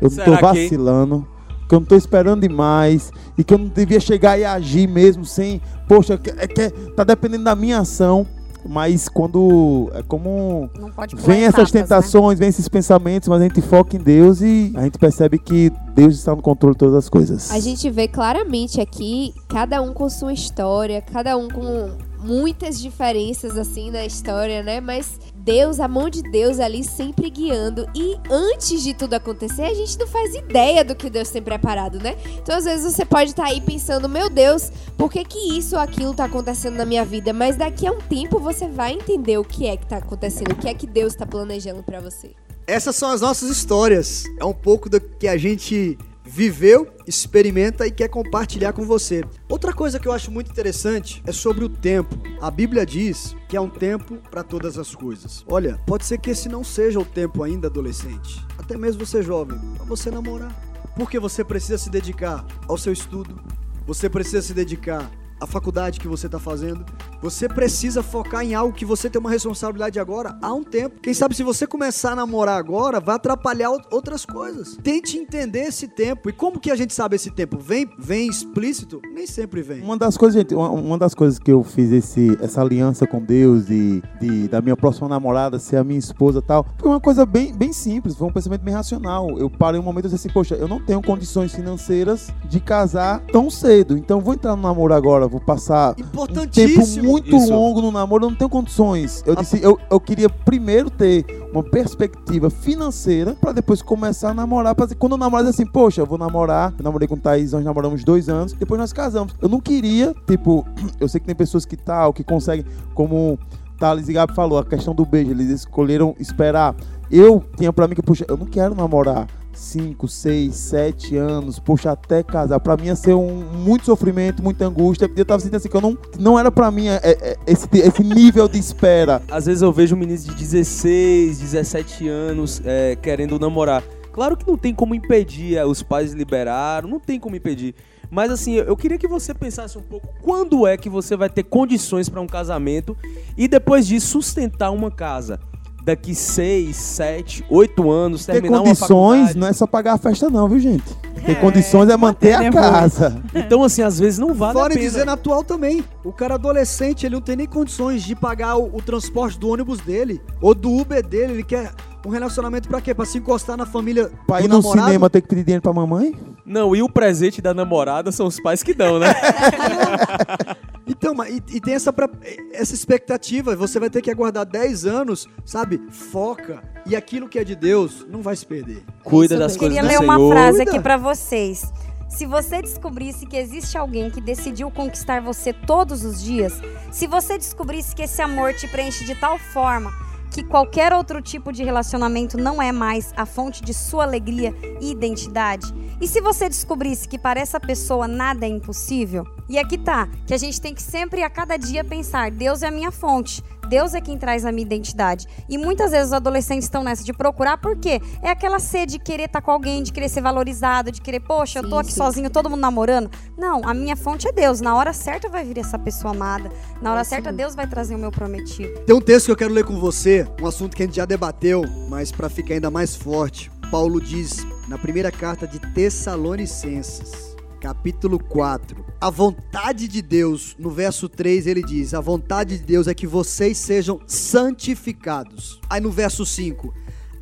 [0.02, 1.22] eu Será tô vacilando?
[1.22, 1.35] Que
[1.74, 5.62] eu não tô esperando demais e que eu não devia chegar e agir mesmo sem,
[5.88, 8.28] poxa, que, é que tá dependendo da minha ação.
[8.68, 11.82] Mas quando é como Não pode pular vem essas etapas, né?
[11.84, 15.72] tentações, vem esses pensamentos, mas a gente foca em Deus e a gente percebe que
[15.94, 17.52] Deus está no controle de todas as coisas.
[17.52, 21.92] A gente vê claramente aqui, cada um com sua história, cada um com
[22.24, 24.82] muitas diferenças assim na história, né?
[24.82, 27.88] Mas Deus, a mão de Deus ali sempre guiando.
[27.94, 32.00] E antes de tudo acontecer, a gente não faz ideia do que Deus tem preparado,
[32.00, 32.18] né?
[32.42, 35.82] Então, às vezes, você pode estar aí pensando, meu Deus, por que, que isso ou
[35.82, 37.32] aquilo tá acontecendo na minha vida?
[37.32, 40.56] Mas daqui a um tempo você vai entender o que é que tá acontecendo, o
[40.56, 42.32] que é que Deus tá planejando pra você.
[42.66, 44.24] essas são as nossas histórias.
[44.40, 49.24] É um pouco do que a gente viveu, experimenta e quer compartilhar com você.
[49.48, 52.18] Outra coisa que eu acho muito interessante é sobre o tempo.
[52.42, 55.46] A Bíblia diz que há um tempo para todas as coisas.
[55.48, 59.60] Olha, pode ser que esse não seja o tempo ainda adolescente, até mesmo você jovem,
[59.76, 60.54] para você namorar.
[60.96, 63.40] Porque você precisa se dedicar ao seu estudo,
[63.86, 66.86] você precisa se dedicar à faculdade que você está fazendo,
[67.22, 71.00] você precisa focar em algo que você tem uma responsabilidade agora há um tempo.
[71.02, 74.78] Quem sabe se você começar a namorar agora, vai atrapalhar out- outras coisas.
[74.84, 76.30] Tente entender esse tempo.
[76.30, 77.58] E como que a gente sabe esse tempo?
[77.58, 79.02] Vem, vem explícito?
[79.14, 79.82] Nem sempre vem.
[79.82, 83.22] Uma das coisas, gente, uma, uma das coisas que eu fiz esse, essa aliança com
[83.22, 87.26] Deus e de, da minha próxima namorada ser a minha esposa tal, foi uma coisa
[87.26, 89.38] bem, bem simples, foi um pensamento bem racional.
[89.38, 93.20] Eu parei um momento e disse assim, poxa, eu não tenho condições financeiras de casar
[93.32, 97.54] tão cedo, então vou entrar no namoro agora, vou passar um tempo muito Isso.
[97.54, 99.22] longo no namoro, eu não tenho condições.
[99.26, 104.74] Eu disse, eu, eu queria primeiro ter uma perspectiva financeira pra depois começar a namorar.
[104.74, 106.74] Pra, quando eu namoro, assim, poxa, eu vou namorar.
[106.78, 109.36] Eu namorei com o Thaís, nós namoramos dois anos, depois nós casamos.
[109.42, 110.66] Eu não queria, tipo,
[111.00, 113.38] eu sei que tem pessoas que tal, que conseguem, como
[113.78, 116.76] Thales e Gabi falou, a questão do beijo, eles escolheram esperar.
[117.12, 121.92] Eu tinha pra mim que, poxa, eu não quero namorar 5, 6, 7 anos, poxa,
[121.92, 122.60] até casar.
[122.60, 125.10] Pra mim ia ser um muito sofrimento, muita angústia.
[125.16, 128.04] Eu tava sentindo assim que eu não, não era pra mim é, é, esse, esse
[128.04, 129.22] nível de espera.
[129.30, 133.84] Às vezes eu vejo meninos de 16, 17 anos é, querendo namorar.
[134.12, 137.76] Claro que não tem como impedir, é, os pais liberaram, não tem como impedir.
[138.10, 141.30] Mas assim, eu eu queria que você pensasse um pouco quando é que você vai
[141.30, 142.96] ter condições para um casamento
[143.38, 145.40] e depois disso sustentar uma casa.
[145.86, 150.60] Daqui 6, 7, 8 anos, Ter condições não é só pagar a festa, não, viu,
[150.60, 150.84] gente?
[151.24, 152.64] Tem condições é manter a nervoso.
[152.72, 153.24] casa.
[153.36, 154.90] Então, assim, às vezes não vale Fora a em pena.
[154.90, 155.84] dizer na atual também.
[156.04, 159.80] O cara adolescente, ele não tem nem condições de pagar o, o transporte do ônibus
[159.80, 161.34] dele ou do Uber dele.
[161.34, 161.72] Ele quer
[162.04, 162.94] um relacionamento pra quê?
[162.94, 164.88] Pra se encostar na família Pra ir no namorado?
[164.88, 166.16] cinema ter que pedir dinheiro pra mamãe?
[166.46, 169.08] Não, e o presente da namorada são os pais que dão, né?
[170.88, 172.10] Então, mas, e, e tem essa, pra-
[172.54, 173.56] essa expectativa.
[173.56, 175.82] Você vai ter que aguardar 10 anos, sabe?
[175.90, 176.62] Foca.
[176.86, 178.84] E aquilo que é de Deus não vai se perder.
[179.04, 180.32] Cuida Isso das coisas Queria do ler uma Senhor.
[180.32, 180.72] frase Cuida.
[180.72, 181.74] aqui pra vocês.
[182.08, 186.54] Se você descobrisse que existe alguém que decidiu conquistar você todos os dias,
[186.92, 189.92] se você descobrisse que esse amor te preenche de tal forma
[190.36, 194.92] que qualquer outro tipo de relacionamento não é mais a fonte de sua alegria e
[194.92, 200.10] identidade, e se você descobrisse que para essa pessoa nada é impossível, e aqui tá,
[200.28, 203.42] que a gente tem que sempre a cada dia pensar, Deus é a minha fonte,
[203.66, 205.28] Deus é quem traz a minha identidade.
[205.50, 208.02] E muitas vezes os adolescentes estão nessa de procurar, por quê?
[208.22, 211.60] É aquela sede de querer estar com alguém, de querer ser valorizado, de querer, poxa,
[211.60, 213.10] eu tô aqui sim, sozinho, todo mundo namorando.
[213.38, 214.62] Não, a minha fonte é Deus.
[214.62, 216.50] Na hora certa vai vir essa pessoa amada.
[216.82, 217.32] Na hora isso certa.
[217.32, 218.80] Deus vai trazer o meu prometido.
[218.82, 221.06] Tem um texto que eu quero ler com você, um assunto que a gente já
[221.06, 223.52] debateu, mas para ficar ainda mais forte.
[223.72, 227.35] Paulo diz na primeira carta de Tessalonicenses,
[227.66, 228.86] capítulo 4.
[229.02, 233.08] A vontade de Deus, no verso 3 ele diz: A vontade de Deus é que
[233.08, 235.60] vocês sejam santificados.
[235.68, 236.72] Aí no verso 5,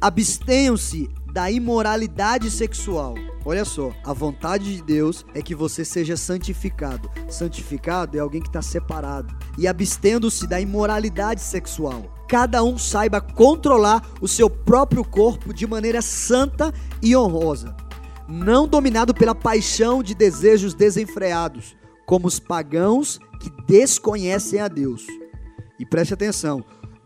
[0.02, 3.16] abstenham-se da imoralidade sexual.
[3.46, 7.10] Olha só, a vontade de Deus é que você seja santificado.
[7.30, 9.34] Santificado é alguém que está separado.
[9.58, 12.14] E abstendo-se da imoralidade sexual.
[12.28, 17.76] Cada um saiba controlar o seu próprio corpo de maneira santa e honrosa,
[18.28, 25.06] não dominado pela paixão de desejos desenfreados, como os pagãos que desconhecem a Deus.
[25.80, 26.64] E preste atenção,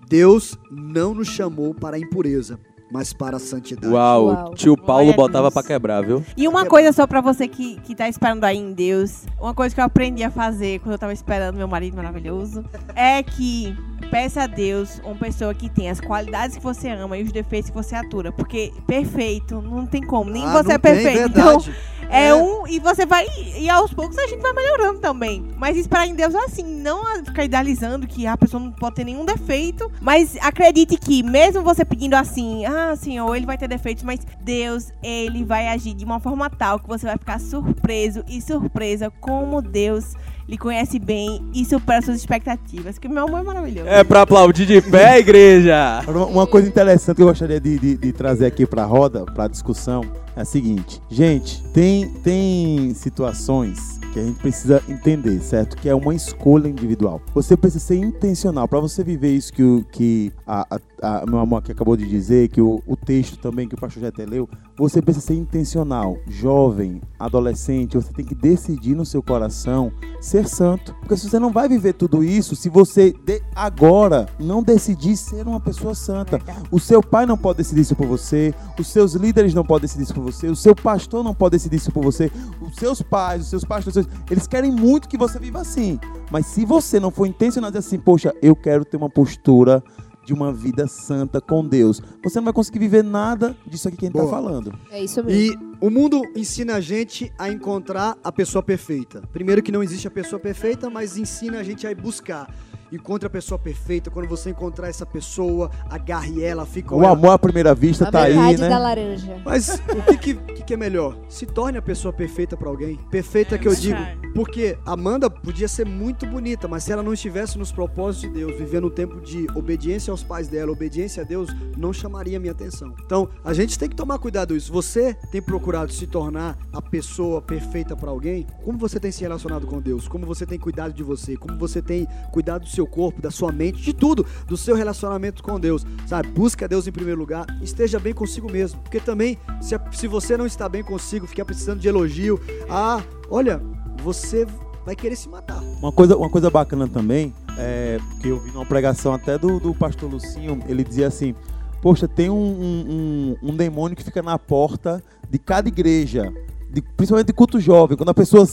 [0.07, 2.59] Deus não nos chamou para a impureza,
[2.91, 3.93] mas para a santidade.
[3.93, 4.53] Uau, Uau.
[4.55, 6.23] tio Paulo Glória botava pra quebrar, viu?
[6.35, 9.73] E uma coisa só pra você que, que tá esperando aí em Deus, uma coisa
[9.73, 12.63] que eu aprendi a fazer quando eu tava esperando meu marido maravilhoso,
[12.95, 13.75] é que
[14.09, 17.69] peça a Deus uma pessoa que tem as qualidades que você ama e os defeitos
[17.69, 18.31] que você atura.
[18.31, 21.29] Porque perfeito, não tem como, nem Ah, você não é tem, perfeito.
[21.29, 21.75] Então, verdade.
[22.09, 22.35] É, É.
[22.35, 23.25] um, e você vai,
[23.57, 25.45] e aos poucos a gente vai melhorando também.
[25.57, 29.03] Mas esperar em Deus é assim, não ficar idealizando que a pessoa não pode ter
[29.03, 29.91] nenhum defeito.
[30.01, 34.91] Mas acredite que, mesmo você pedindo assim, ah, senhor, ele vai ter defeitos, mas Deus,
[35.03, 39.61] ele vai agir de uma forma tal que você vai ficar surpreso e surpresa como
[39.61, 40.13] Deus
[40.47, 42.97] lhe conhece bem e supera suas expectativas.
[42.97, 43.87] Que meu amor é maravilhoso.
[43.89, 46.01] É pra aplaudir de pé, igreja!
[46.31, 50.01] Uma coisa interessante que eu gostaria de, de- de trazer aqui pra roda, pra discussão,
[50.38, 51.01] é a seguinte.
[51.09, 55.75] Gente, tem, tem situações que a gente precisa entender, certo?
[55.77, 57.21] Que é uma escolha individual.
[57.33, 58.67] Você precisa ser intencional.
[58.67, 60.79] Pra você viver isso que, o, que a, a-
[61.21, 64.01] a- meu amor aqui acabou de dizer, que o, o texto também que o pastor
[64.03, 64.47] já até leu,
[64.78, 66.17] você precisa ser intencional.
[66.28, 70.93] Jovem, adolescente, você tem que decidir no seu coração ser santo.
[70.99, 75.47] Porque se você não vai viver tudo isso, se você de- agora não decidir ser
[75.47, 76.39] uma pessoa santa,
[76.71, 80.03] o seu pai não pode decidir isso por você, os seus líderes não podem decidir
[80.03, 83.41] isso por você, o seu pastor não pode decidir isso por você, os seus pais,
[83.43, 85.99] os seus pastores, eles querem muito que você viva assim.
[86.30, 89.84] Mas se você não for intencional dizer assim, poxa, eu quero ter uma postura
[90.28, 94.05] de uma vida santa com Deus, você não vai conseguir viver nada disso aqui que
[94.05, 94.30] a gente tá Boa.
[94.30, 94.78] falando.
[94.91, 95.39] É isso mesmo.
[95.39, 99.23] E o mundo ensina a gente a encontrar a pessoa perfeita.
[99.32, 102.53] Primeiro que não existe a pessoa perfeita, mas ensina a gente a ir buscar.
[102.91, 104.09] Encontre a pessoa perfeita.
[104.09, 107.11] Quando você encontrar essa pessoa, agarre ela, fica com O ela.
[107.13, 108.69] amor à primeira vista a tá aí, né?
[108.69, 109.41] da laranja.
[109.43, 111.17] Mas o que, que, que que é melhor?
[111.29, 112.97] Se torne a pessoa perfeita pra alguém.
[113.09, 113.99] Perfeita que eu digo.
[114.33, 118.57] Porque Amanda podia ser muito bonita, mas se ela não estivesse nos propósitos de Deus,
[118.57, 122.93] vivendo um tempo de obediência aos pais dela, obediência a Deus, não chamaria minha atenção.
[123.03, 124.71] Então, a gente tem que tomar cuidado isso.
[124.71, 128.45] Você tem procurado se tornar a pessoa perfeita pra alguém?
[128.63, 130.07] Como você tem se relacionado com Deus?
[130.07, 131.35] Como você tem cuidado de você?
[131.35, 135.43] Como você tem cuidado do seu corpo, da sua mente, de tudo, do seu relacionamento
[135.43, 135.86] com Deus?
[136.07, 136.28] Sabe?
[136.30, 138.80] Busca Deus em primeiro lugar, esteja bem consigo mesmo.
[138.82, 143.01] Porque também, se, a- se você não está bem consigo, ficar precisando de elogio, ah,
[143.30, 143.61] olha,
[144.03, 144.45] você
[144.86, 145.61] vai querer se matar.
[145.82, 149.73] Uma coisa, uma coisa bacana também, é, que eu vi numa pregação até do, do
[149.73, 151.36] pastor Lucinho, ele dizia assim,
[151.82, 156.32] poxa, tem um, um, um- um demônio que fica na porta de cada igreja,
[156.71, 158.45] de- principalmente de culto jovem, quando a pessoa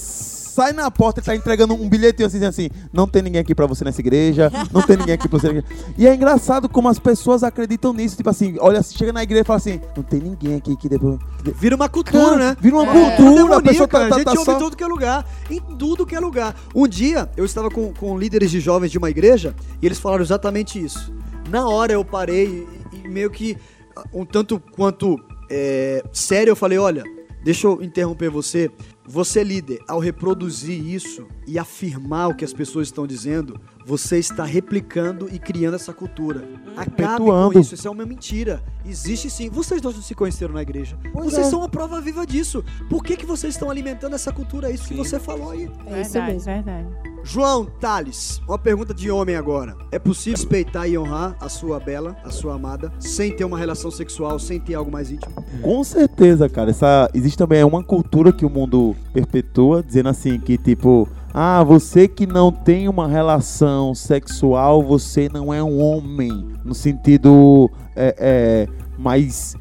[0.55, 3.67] sai na porta e tá entregando um bilhetinho assim, assim, não tem ninguém aqui pra
[3.67, 5.65] você nessa igreja, não tem ninguém aqui pra você.
[5.99, 9.45] E é engraçado como as pessoas acreditam nisso, tipo assim, olha, chega na igreja e
[9.45, 11.19] fala assim, não tem ninguém aqui que depois...
[11.57, 12.57] Vira uma cultura, né?
[12.61, 14.53] Vira uma É, cultura, a demoníaca, pessoa tá, a tá, gente tá ouve só...
[14.53, 15.27] em tudo que é lugar.
[15.51, 16.55] Em tudo que é lugar.
[16.75, 20.23] Um dia, eu estava com, com líderes de jovens de uma igreja e eles falaram
[20.23, 21.13] exatamente isso.
[21.49, 23.57] Na hora eu parei e, e meio que,
[24.13, 25.19] um tanto quanto
[25.51, 27.05] é, sério, eu falei, olha,
[27.45, 28.71] Deixa eu interromper você.
[29.07, 34.45] Você, líder, ao reproduzir isso e afirmar o que as pessoas estão dizendo, você está
[34.45, 36.45] replicando e criando essa cultura.
[36.77, 38.63] Acabe com isso, isso é uma mentira.
[38.85, 39.49] Existe sim.
[39.49, 40.97] Vocês dois não se conheceram na igreja.
[41.13, 41.51] Pois vocês é.
[41.51, 42.65] são uma prova viva disso.
[42.89, 44.71] Por que, que vocês estão alimentando essa cultura?
[44.71, 44.97] É isso que Sim.
[44.97, 45.71] você falou aí.
[45.87, 46.45] É isso verdade, mesmo.
[46.45, 46.89] verdade.
[47.23, 49.77] João Thales, uma pergunta de homem agora.
[49.91, 53.91] É possível respeitar e honrar a sua bela, a sua amada, sem ter uma relação
[53.91, 55.33] sexual, sem ter algo mais íntimo?
[55.63, 56.71] Com certeza, cara.
[56.71, 62.07] Essa, existe também uma cultura que o mundo perpetua, dizendo assim que tipo, ah, você
[62.07, 68.69] que não tem uma relação sexual, você não é um homem no sentido é, é,
[68.97, 69.57] mais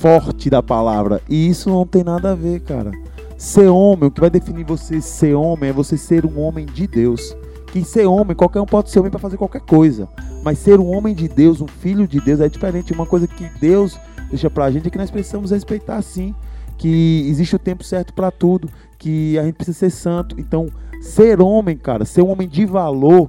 [0.00, 1.22] forte da palavra.
[1.28, 2.90] E isso não tem nada a ver, cara.
[3.38, 6.88] Ser homem, o que vai definir você ser homem é você ser um homem de
[6.88, 7.36] Deus.
[7.68, 10.08] Que ser homem, qualquer um pode ser homem para fazer qualquer coisa.
[10.42, 12.92] Mas ser um homem de Deus, um filho de Deus, é diferente.
[12.92, 13.96] Uma coisa que Deus
[14.28, 16.34] deixa pra gente é que nós precisamos respeitar sim.
[16.76, 18.68] Que existe o tempo certo pra tudo.
[18.98, 20.40] Que a gente precisa ser santo.
[20.40, 20.66] Então,
[21.02, 23.28] ser homem, cara, ser um homem de valor.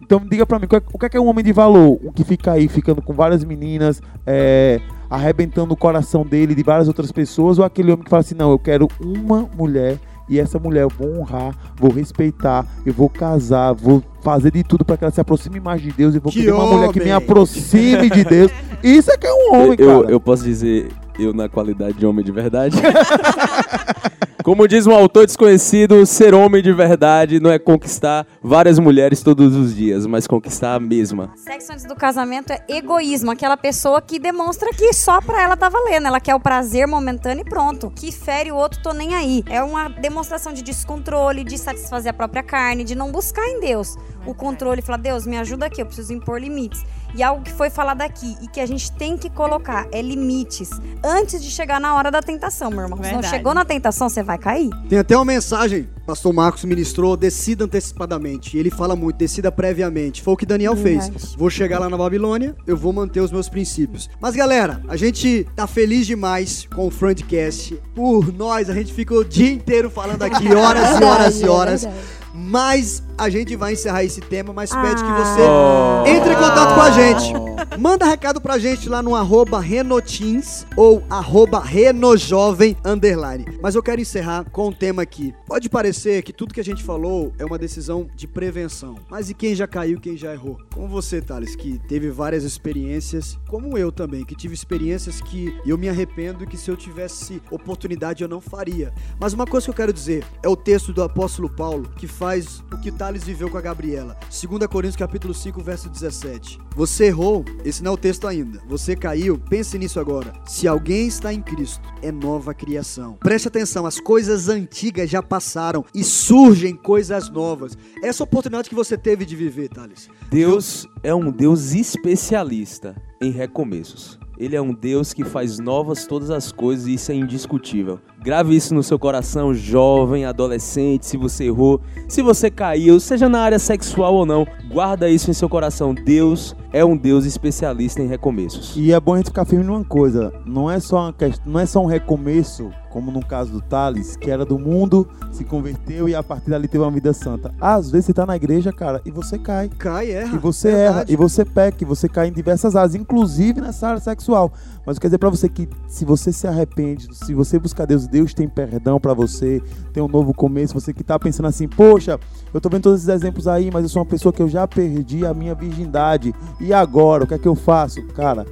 [0.00, 1.98] Então, diga pra mim, qual é- o que é, que é um homem de valor?
[2.04, 6.88] Um que fica aí ficando com várias meninas, é, arrebentando o coração dele de várias
[6.88, 9.98] outras pessoas, ou aquele homem que fala assim: não, eu quero uma mulher
[10.28, 14.84] e essa mulher eu vou honrar, vou respeitar, eu vou casar, vou fazer de tudo
[14.84, 16.98] para que ela se aproxime mais de Deus e vou Que querer uma mulher que
[16.98, 17.14] me homem!
[17.14, 18.52] aproxime de Deus.
[18.84, 20.12] Isso é que é um homem, eu, cara.
[20.12, 22.76] eu posso dizer, eu na qualidade de homem de verdade.
[24.44, 29.56] Como diz um autor desconhecido, ser homem de verdade não é conquistar várias mulheres todos
[29.56, 31.32] os dias, mas conquistar a mesma.
[31.34, 35.70] Sexo antes do casamento é egoísmo, aquela pessoa que demonstra que só pra ela tá
[35.70, 37.90] valendo, ela quer o prazer momentâneo e pronto.
[37.90, 39.42] Que fere o outro, tô nem aí.
[39.48, 43.96] É uma demonstração de descontrole, de satisfazer a própria carne, de não buscar em Deus
[44.26, 46.84] o controle, falar, Deus, me ajuda aqui, eu preciso impor limites.
[47.14, 50.70] E algo que foi falado aqui e que a gente tem que colocar é limites
[51.02, 52.98] antes de chegar na hora da tentação, meu irmão.
[53.02, 54.68] Se não chegou na tentação, você vai cair.
[54.88, 58.56] Tem até uma mensagem, pastor Marcos ministrou, decida antecipadamente.
[58.56, 60.22] E ele fala muito, decida previamente.
[60.22, 61.08] Foi o que Daniel fez.
[61.08, 61.36] Verdade.
[61.36, 64.10] Vou chegar lá na Babilônia, eu vou manter os meus princípios.
[64.20, 67.80] Mas galera, a gente tá feliz demais com o Frontcast.
[67.94, 71.48] Por nós, a gente ficou o dia inteiro falando aqui, horas e horas e é
[71.48, 71.88] horas.
[72.36, 75.24] Mas a gente vai encerrar esse tema, mas pede que Ah.
[75.24, 76.06] você Oh.
[76.08, 77.32] entre em contato com a gente.
[77.78, 83.44] Manda recado pra gente lá no arroba Renotins ou arroba Renojovem underline.
[83.62, 85.32] Mas eu quero encerrar com um tema aqui.
[85.46, 88.96] Pode parecer que tudo que a gente falou é uma decisão de prevenção.
[89.08, 90.58] Mas e quem já caiu, quem já errou?
[90.72, 95.78] Como você, Thales, que teve várias experiências, como eu também, que tive experiências que eu
[95.78, 98.92] me arrependo e que se eu tivesse oportunidade eu não faria.
[99.20, 102.64] Mas uma coisa que eu quero dizer é o texto do apóstolo Paulo que faz
[102.72, 104.16] o que Thales viveu com a Gabriela.
[104.30, 106.58] 2 Coríntios capítulo 5, verso 17.
[106.74, 108.62] Você errou, esse não é o texto ainda.
[108.66, 110.32] Você caiu, pense nisso agora.
[110.46, 113.18] Se alguém está em Cristo, é nova criação.
[113.20, 117.76] Preste atenção, as coisas antigas já passaram e surgem coisas novas.
[118.02, 120.08] Essa oportunidade que você teve de viver, Thales.
[120.30, 124.18] Deus é um Deus especialista em recomeços.
[124.38, 128.00] Ele é um Deus que faz novas todas as coisas e isso é indiscutível.
[128.22, 133.40] Grave isso no seu coração, jovem, adolescente, se você errou, se você caiu, seja na
[133.40, 135.94] área sexual ou não, guarda isso em seu coração.
[135.94, 138.74] Deus é um Deus especialista em recomeços.
[138.76, 141.60] E é bom a gente ficar firme numa coisa, não é só uma questão, não
[141.60, 146.08] é só um recomeço, como no caso do Thales, que era do mundo, se converteu
[146.08, 147.52] e a partir dali teve uma vida santa.
[147.60, 149.68] Às vezes você tá na igreja, cara, e você cai.
[149.68, 150.36] Cai, erra.
[150.36, 150.86] E você Verdade.
[150.86, 154.52] erra, e você peca, e você cai em diversas áreas, inclusive nessa área sexual.
[154.86, 158.06] Mas eu quero dizer pra você que se você se arrepende, se você buscar Deus,
[158.06, 159.60] Deus tem perdão pra você,
[159.92, 160.74] tem um novo começo.
[160.74, 162.20] Você que tá pensando assim, poxa,
[162.52, 164.68] eu tô vendo todos esses exemplos aí, mas eu sou uma pessoa que eu já
[164.68, 166.32] perdi a minha virgindade.
[166.60, 168.06] E agora, o que é que eu faço?
[168.08, 168.46] Cara,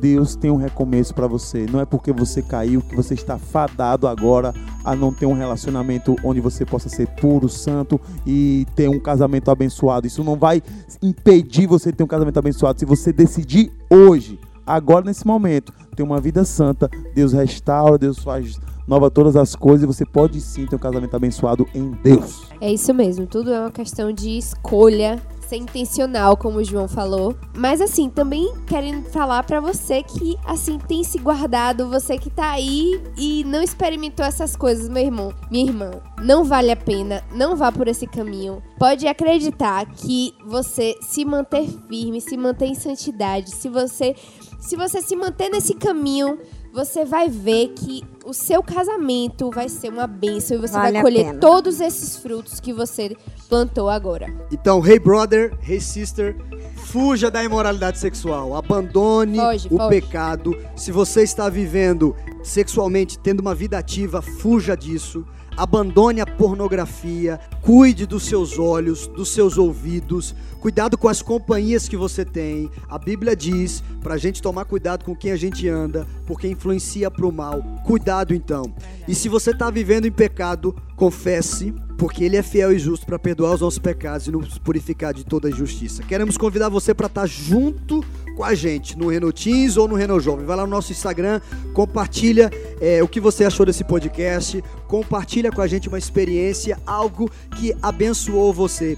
[0.00, 1.66] Deus tem um recomeço pra você.
[1.70, 6.16] Não é porque você caiu que você está fadado agora a não ter um relacionamento
[6.24, 10.06] onde você possa ser puro, santo e ter um casamento abençoado.
[10.06, 10.62] Isso não vai
[11.02, 12.78] impedir você de ter um casamento abençoado.
[12.80, 18.58] Se você decidir hoje, agora nesse momento, ter uma vida santa, Deus restaura, Deus faz
[18.86, 22.48] nova todas as coisas e você pode sim ter um casamento abençoado em Deus.
[22.60, 25.20] É isso mesmo, tudo é uma questão de escolha,
[25.50, 27.36] ser intencional, como o João falou.
[27.56, 32.52] Mas assim, também querendo falar pra você que assim tem se guardado, você que tá
[32.52, 35.90] aí e não experimentou essas coisas, meu irmão, minha irmã,
[36.22, 38.62] não vale a pena, não vá por esse caminho.
[38.78, 44.14] Pode acreditar que você se manter firme, se manter em santidade, se você
[44.60, 46.38] se você se manter nesse caminho,
[46.72, 51.02] você vai ver que o seu casamento vai ser uma bênção e você Vale vai
[51.02, 53.16] colher todos esses frutos que você
[53.48, 54.32] plantou agora.
[54.52, 56.36] Então, hey brother, hey sister,
[56.76, 59.88] fuja da imoralidade sexual, abandone Foge, o foge.
[59.88, 60.56] pecado.
[60.76, 65.24] Se você está vivendo sexualmente, tendo uma vida ativa, fuja disso.
[65.56, 71.96] Abandone a pornografia, cuide dos seus olhos, dos seus ouvidos, cuidado com as companhias que
[71.96, 72.70] você tem.
[72.88, 77.32] A Bíblia diz pra gente tomar cuidado com quem a gente anda, porque influencia pro
[77.32, 77.62] mal.
[77.84, 78.72] Cuidado então.
[79.06, 83.18] E se você tá vivendo em pecado, confesse, porque ele é fiel e justo para
[83.18, 86.02] perdoar os nossos pecados e nos purificar de toda injustiça.
[86.02, 88.02] Queremos convidar você para estar junto
[88.34, 90.46] com a gente no Renault Teens ou no Renault Jovem.
[90.46, 91.42] Vai lá no nosso Instagram,
[91.74, 97.30] compartilha é, o que você achou desse podcast, compartilha com a gente uma experiência, algo
[97.58, 98.96] que abençoou você.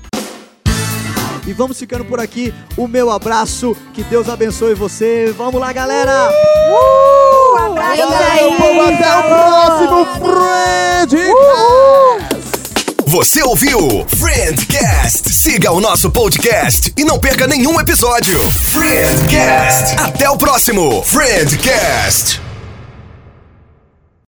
[1.45, 2.55] E vamos ficando por aqui.
[2.77, 5.35] O meu abraço, que Deus abençoe você.
[5.37, 6.31] Vamos lá, galera!
[6.71, 11.17] Uh, abraço Valeu, povo, até o próximo Friend
[13.13, 15.29] Você ouviu Friendcast?
[15.29, 18.39] Siga o nosso podcast e não perca nenhum episódio.
[18.41, 19.97] Friendcast.
[19.99, 22.41] Até o próximo Friendcast.